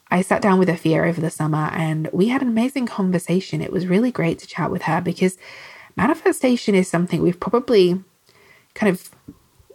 I 0.10 0.22
sat 0.22 0.42
down 0.42 0.60
with 0.60 0.70
Afia 0.70 1.08
over 1.08 1.20
the 1.20 1.30
summer 1.30 1.70
and 1.74 2.10
we 2.14 2.30
had 2.30 2.42
an 2.42 2.48
amazing 2.48 2.86
conversation. 2.86 3.62
It 3.62 3.72
was 3.72 3.88
really 3.88 4.12
great 4.12 4.40
to 4.40 4.48
chat 4.48 4.72
with 4.72 4.84
her 4.84 5.02
because 5.02 5.38
manifestation 5.96 6.76
is 6.76 6.88
something 6.88 7.22
we've 7.22 7.40
probably 7.40 8.04
kind 8.74 8.90
of 8.92 9.10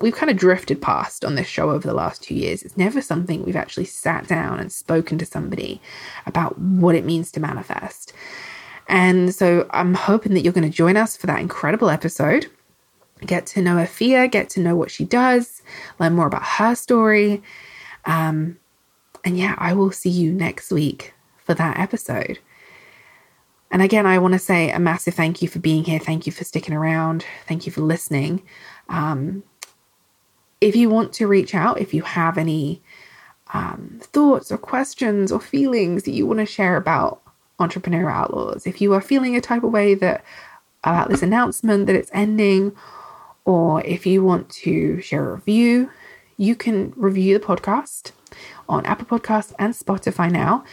we've 0.00 0.14
kind 0.14 0.30
of 0.30 0.36
drifted 0.36 0.80
past 0.80 1.24
on 1.24 1.34
this 1.34 1.46
show 1.46 1.70
over 1.70 1.86
the 1.86 1.94
last 1.94 2.22
two 2.22 2.34
years. 2.34 2.62
It's 2.62 2.76
never 2.76 3.02
something 3.02 3.44
we've 3.44 3.56
actually 3.56 3.84
sat 3.84 4.26
down 4.26 4.58
and 4.58 4.72
spoken 4.72 5.18
to 5.18 5.26
somebody 5.26 5.80
about 6.26 6.58
what 6.58 6.94
it 6.94 7.04
means 7.04 7.30
to 7.32 7.40
manifest. 7.40 8.12
And 8.90 9.32
so 9.32 9.68
I'm 9.70 9.94
hoping 9.94 10.34
that 10.34 10.40
you're 10.40 10.52
going 10.52 10.68
to 10.68 10.76
join 10.76 10.96
us 10.96 11.16
for 11.16 11.28
that 11.28 11.38
incredible 11.38 11.90
episode. 11.90 12.48
Get 13.24 13.46
to 13.46 13.62
know 13.62 13.76
Afia, 13.76 14.28
get 14.28 14.50
to 14.50 14.60
know 14.60 14.74
what 14.74 14.90
she 14.90 15.04
does, 15.04 15.62
learn 16.00 16.14
more 16.14 16.26
about 16.26 16.42
her 16.42 16.74
story. 16.74 17.40
Um, 18.04 18.58
and 19.24 19.38
yeah, 19.38 19.54
I 19.58 19.74
will 19.74 19.92
see 19.92 20.10
you 20.10 20.32
next 20.32 20.72
week 20.72 21.14
for 21.38 21.54
that 21.54 21.78
episode. 21.78 22.40
And 23.70 23.80
again, 23.80 24.06
I 24.06 24.18
want 24.18 24.32
to 24.32 24.40
say 24.40 24.72
a 24.72 24.80
massive 24.80 25.14
thank 25.14 25.40
you 25.40 25.46
for 25.46 25.60
being 25.60 25.84
here. 25.84 26.00
Thank 26.00 26.26
you 26.26 26.32
for 26.32 26.42
sticking 26.42 26.74
around. 26.74 27.24
Thank 27.46 27.66
you 27.66 27.72
for 27.72 27.82
listening. 27.82 28.42
Um, 28.88 29.44
if 30.60 30.74
you 30.74 30.90
want 30.90 31.12
to 31.12 31.28
reach 31.28 31.54
out, 31.54 31.80
if 31.80 31.94
you 31.94 32.02
have 32.02 32.36
any 32.36 32.82
um, 33.54 34.00
thoughts 34.02 34.50
or 34.50 34.58
questions 34.58 35.30
or 35.30 35.38
feelings 35.38 36.02
that 36.02 36.10
you 36.10 36.26
want 36.26 36.40
to 36.40 36.46
share 36.46 36.76
about 36.76 37.22
Entrepreneur 37.60 38.10
Outlaws, 38.10 38.66
if 38.66 38.80
you 38.80 38.92
are 38.94 39.00
feeling 39.00 39.36
a 39.36 39.40
type 39.40 39.62
of 39.62 39.70
way 39.70 39.94
that 39.94 40.24
about 40.82 41.10
this 41.10 41.22
announcement 41.22 41.86
that 41.86 41.96
it's 41.96 42.10
ending, 42.12 42.74
or 43.44 43.82
if 43.84 44.06
you 44.06 44.24
want 44.24 44.48
to 44.48 45.00
share 45.00 45.30
a 45.30 45.34
review, 45.34 45.90
you 46.36 46.54
can 46.54 46.92
review 46.96 47.38
the 47.38 47.44
podcast 47.44 48.12
on 48.68 48.86
Apple 48.86 49.18
Podcasts 49.18 49.52
and 49.58 49.74
Spotify 49.74 50.30
now. 50.30 50.64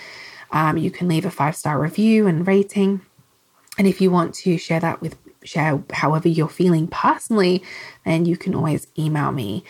Um, 0.52 0.78
you 0.78 0.92
can 0.92 1.08
leave 1.08 1.26
a 1.26 1.32
five 1.32 1.56
star 1.56 1.80
review 1.80 2.28
and 2.28 2.48
rating. 2.48 3.02
And 3.78 3.88
if 3.88 4.00
you 4.00 4.10
want 4.10 4.34
to 4.36 4.58
share 4.58 4.80
that 4.80 5.02
with 5.02 5.18
share 5.44 5.84
however 5.92 6.28
you're 6.28 6.50
feeling 6.50 6.88
personally, 6.88 7.64
then 8.06 8.26
you 8.26 8.38
can 8.38 8.56
always 8.56 8.88
email 8.98 9.32
me, 9.32 9.64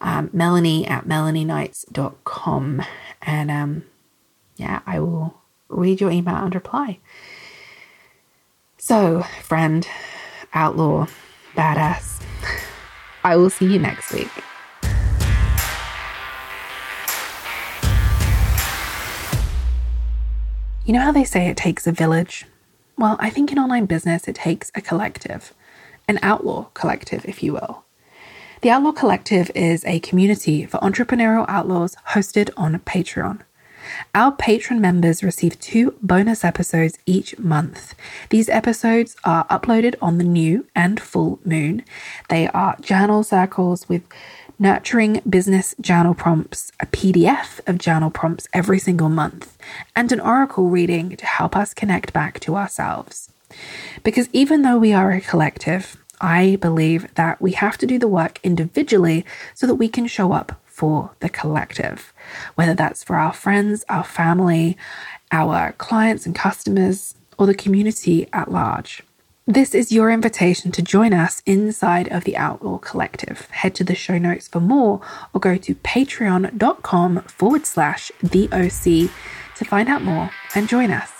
um, 0.00 0.30
Melanie 0.32 0.86
at 0.86 1.06
melanieknights.com. 1.06 2.82
And 3.22 3.50
um, 3.50 3.84
yeah, 4.56 4.80
I 4.86 5.00
will 5.00 5.41
read 5.72 6.00
your 6.00 6.10
email 6.10 6.36
and 6.36 6.54
reply. 6.54 6.98
So, 8.78 9.22
friend, 9.42 9.86
outlaw, 10.54 11.06
badass, 11.54 12.22
I 13.24 13.36
will 13.36 13.50
see 13.50 13.72
you 13.72 13.78
next 13.78 14.12
week. 14.12 14.30
You 20.84 20.92
know 20.92 21.00
how 21.00 21.12
they 21.12 21.24
say 21.24 21.46
it 21.46 21.56
takes 21.56 21.86
a 21.86 21.92
village? 21.92 22.44
Well, 22.98 23.16
I 23.20 23.30
think 23.30 23.52
in 23.52 23.58
online 23.58 23.86
business, 23.86 24.26
it 24.26 24.34
takes 24.34 24.70
a 24.74 24.80
collective, 24.80 25.54
an 26.08 26.18
outlaw 26.22 26.66
collective, 26.74 27.24
if 27.24 27.42
you 27.42 27.52
will. 27.52 27.84
The 28.62 28.70
Outlaw 28.70 28.92
Collective 28.92 29.50
is 29.56 29.84
a 29.84 29.98
community 30.00 30.66
for 30.66 30.78
entrepreneurial 30.78 31.44
outlaws 31.48 31.96
hosted 32.10 32.50
on 32.56 32.78
Patreon. 32.80 33.40
Our 34.14 34.32
patron 34.32 34.80
members 34.80 35.22
receive 35.22 35.58
two 35.60 35.96
bonus 36.02 36.44
episodes 36.44 36.98
each 37.06 37.38
month. 37.38 37.94
These 38.30 38.48
episodes 38.48 39.16
are 39.24 39.46
uploaded 39.48 39.94
on 40.02 40.18
the 40.18 40.24
new 40.24 40.66
and 40.74 41.00
full 41.00 41.40
moon. 41.44 41.84
They 42.28 42.48
are 42.48 42.76
journal 42.80 43.22
circles 43.22 43.88
with 43.88 44.02
nurturing 44.58 45.20
business 45.28 45.74
journal 45.80 46.14
prompts, 46.14 46.70
a 46.78 46.86
PDF 46.86 47.60
of 47.66 47.78
journal 47.78 48.10
prompts 48.10 48.46
every 48.52 48.78
single 48.78 49.08
month, 49.08 49.58
and 49.96 50.12
an 50.12 50.20
oracle 50.20 50.68
reading 50.68 51.16
to 51.16 51.26
help 51.26 51.56
us 51.56 51.74
connect 51.74 52.12
back 52.12 52.38
to 52.40 52.56
ourselves. 52.56 53.30
Because 54.04 54.28
even 54.32 54.62
though 54.62 54.78
we 54.78 54.92
are 54.92 55.10
a 55.10 55.20
collective, 55.20 55.96
I 56.20 56.56
believe 56.60 57.12
that 57.16 57.42
we 57.42 57.52
have 57.52 57.76
to 57.78 57.86
do 57.86 57.98
the 57.98 58.08
work 58.08 58.38
individually 58.44 59.26
so 59.54 59.66
that 59.66 59.74
we 59.74 59.88
can 59.88 60.06
show 60.06 60.32
up 60.32 60.61
for 60.82 61.12
the 61.20 61.28
collective, 61.28 62.12
whether 62.56 62.74
that's 62.74 63.04
for 63.04 63.14
our 63.14 63.32
friends, 63.32 63.84
our 63.88 64.02
family, 64.02 64.76
our 65.30 65.70
clients 65.74 66.26
and 66.26 66.34
customers, 66.34 67.14
or 67.38 67.46
the 67.46 67.54
community 67.54 68.26
at 68.32 68.50
large. 68.50 69.00
This 69.46 69.76
is 69.76 69.92
your 69.92 70.10
invitation 70.10 70.72
to 70.72 70.82
join 70.82 71.14
us 71.14 71.40
inside 71.46 72.08
of 72.08 72.24
the 72.24 72.36
Outlaw 72.36 72.78
Collective. 72.78 73.48
Head 73.52 73.76
to 73.76 73.84
the 73.84 73.94
show 73.94 74.18
notes 74.18 74.48
for 74.48 74.58
more 74.58 75.00
or 75.32 75.40
go 75.40 75.56
to 75.56 75.76
patreon.com 75.76 77.20
forward 77.28 77.64
slash 77.64 78.10
the 78.20 78.48
OC 78.50 79.08
to 79.58 79.64
find 79.64 79.88
out 79.88 80.02
more 80.02 80.30
and 80.56 80.68
join 80.68 80.90
us. 80.90 81.12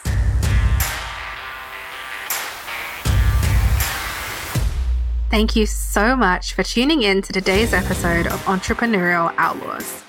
Thank 5.33 5.57
you 5.57 5.65
so 5.65 6.15
much 6.15 6.53
for 6.53 6.63
tuning 6.63 7.05
in 7.05 7.23
to 7.23 7.33
today's 7.33 7.73
episode 7.73 8.27
of 8.27 8.39
Entrepreneurial 8.45 9.33
Outlaws. 9.39 10.05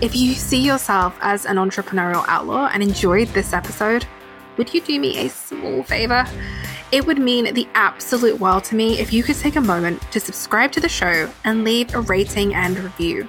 If 0.00 0.16
you 0.16 0.34
see 0.34 0.60
yourself 0.60 1.16
as 1.20 1.46
an 1.46 1.54
entrepreneurial 1.54 2.24
outlaw 2.26 2.68
and 2.72 2.82
enjoyed 2.82 3.28
this 3.28 3.52
episode, 3.52 4.04
would 4.56 4.74
you 4.74 4.80
do 4.80 4.98
me 4.98 5.18
a 5.18 5.28
small 5.28 5.84
favor? 5.84 6.26
It 6.90 7.06
would 7.06 7.20
mean 7.20 7.54
the 7.54 7.68
absolute 7.74 8.40
world 8.40 8.64
to 8.64 8.74
me 8.74 8.98
if 8.98 9.12
you 9.12 9.22
could 9.22 9.36
take 9.36 9.54
a 9.54 9.60
moment 9.60 10.02
to 10.10 10.18
subscribe 10.18 10.72
to 10.72 10.80
the 10.80 10.88
show 10.88 11.30
and 11.44 11.62
leave 11.62 11.94
a 11.94 12.00
rating 12.00 12.52
and 12.52 12.76
review. 12.76 13.28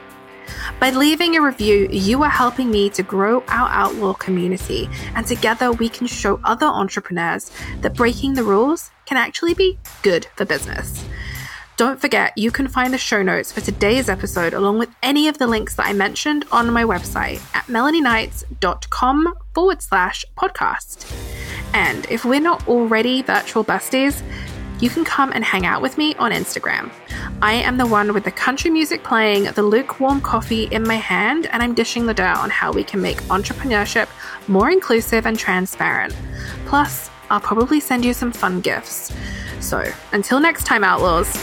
By 0.79 0.89
leaving 0.89 1.35
a 1.35 1.41
review, 1.43 1.87
you 1.91 2.23
are 2.23 2.31
helping 2.31 2.71
me 2.71 2.89
to 2.89 3.03
grow 3.03 3.43
our 3.47 3.69
outlaw 3.69 4.13
community, 4.13 4.89
and 5.13 5.27
together 5.27 5.71
we 5.71 5.87
can 5.87 6.07
show 6.07 6.39
other 6.43 6.65
entrepreneurs 6.65 7.51
that 7.81 7.93
breaking 7.93 8.33
the 8.33 8.43
rules 8.43 8.89
can 9.05 9.17
actually 9.17 9.53
be 9.53 9.77
good 10.01 10.25
for 10.35 10.43
business. 10.43 11.05
Don't 11.77 12.01
forget, 12.01 12.35
you 12.35 12.49
can 12.49 12.67
find 12.67 12.91
the 12.91 12.97
show 12.97 13.21
notes 13.21 13.51
for 13.51 13.61
today's 13.61 14.09
episode 14.09 14.55
along 14.55 14.79
with 14.79 14.89
any 15.03 15.27
of 15.27 15.37
the 15.37 15.45
links 15.45 15.75
that 15.75 15.85
I 15.85 15.93
mentioned 15.93 16.43
on 16.51 16.73
my 16.73 16.83
website 16.83 17.39
at 17.55 17.65
melanieknights.com 17.65 19.35
forward 19.53 19.83
slash 19.83 20.25
podcast. 20.35 21.13
And 21.75 22.07
if 22.09 22.25
we're 22.25 22.39
not 22.39 22.67
already 22.67 23.21
virtual 23.21 23.63
besties, 23.63 24.23
you 24.79 24.89
can 24.89 25.05
come 25.05 25.31
and 25.31 25.43
hang 25.43 25.67
out 25.67 25.83
with 25.83 25.99
me 25.99 26.15
on 26.15 26.31
Instagram. 26.31 26.91
I 27.43 27.53
am 27.53 27.77
the 27.77 27.85
one 27.85 28.11
with 28.11 28.23
the 28.23 28.31
country 28.31 28.71
music 28.71 29.03
playing, 29.03 29.43
the 29.43 29.61
lukewarm 29.61 30.19
coffee 30.19 30.63
in 30.63 30.81
my 30.81 30.95
hand, 30.95 31.45
and 31.45 31.61
I'm 31.61 31.75
dishing 31.75 32.07
the 32.07 32.13
dirt 32.15 32.37
on 32.37 32.49
how 32.49 32.71
we 32.71 32.83
can 32.83 33.03
make 33.03 33.21
entrepreneurship 33.25 34.09
more 34.47 34.71
inclusive 34.71 35.27
and 35.27 35.37
transparent. 35.37 36.15
Plus, 36.65 37.11
I'll 37.29 37.39
probably 37.39 37.79
send 37.79 38.03
you 38.03 38.13
some 38.13 38.31
fun 38.31 38.61
gifts. 38.61 39.13
So, 39.59 39.83
until 40.11 40.39
next 40.39 40.65
time, 40.65 40.83
Outlaws. 40.83 41.35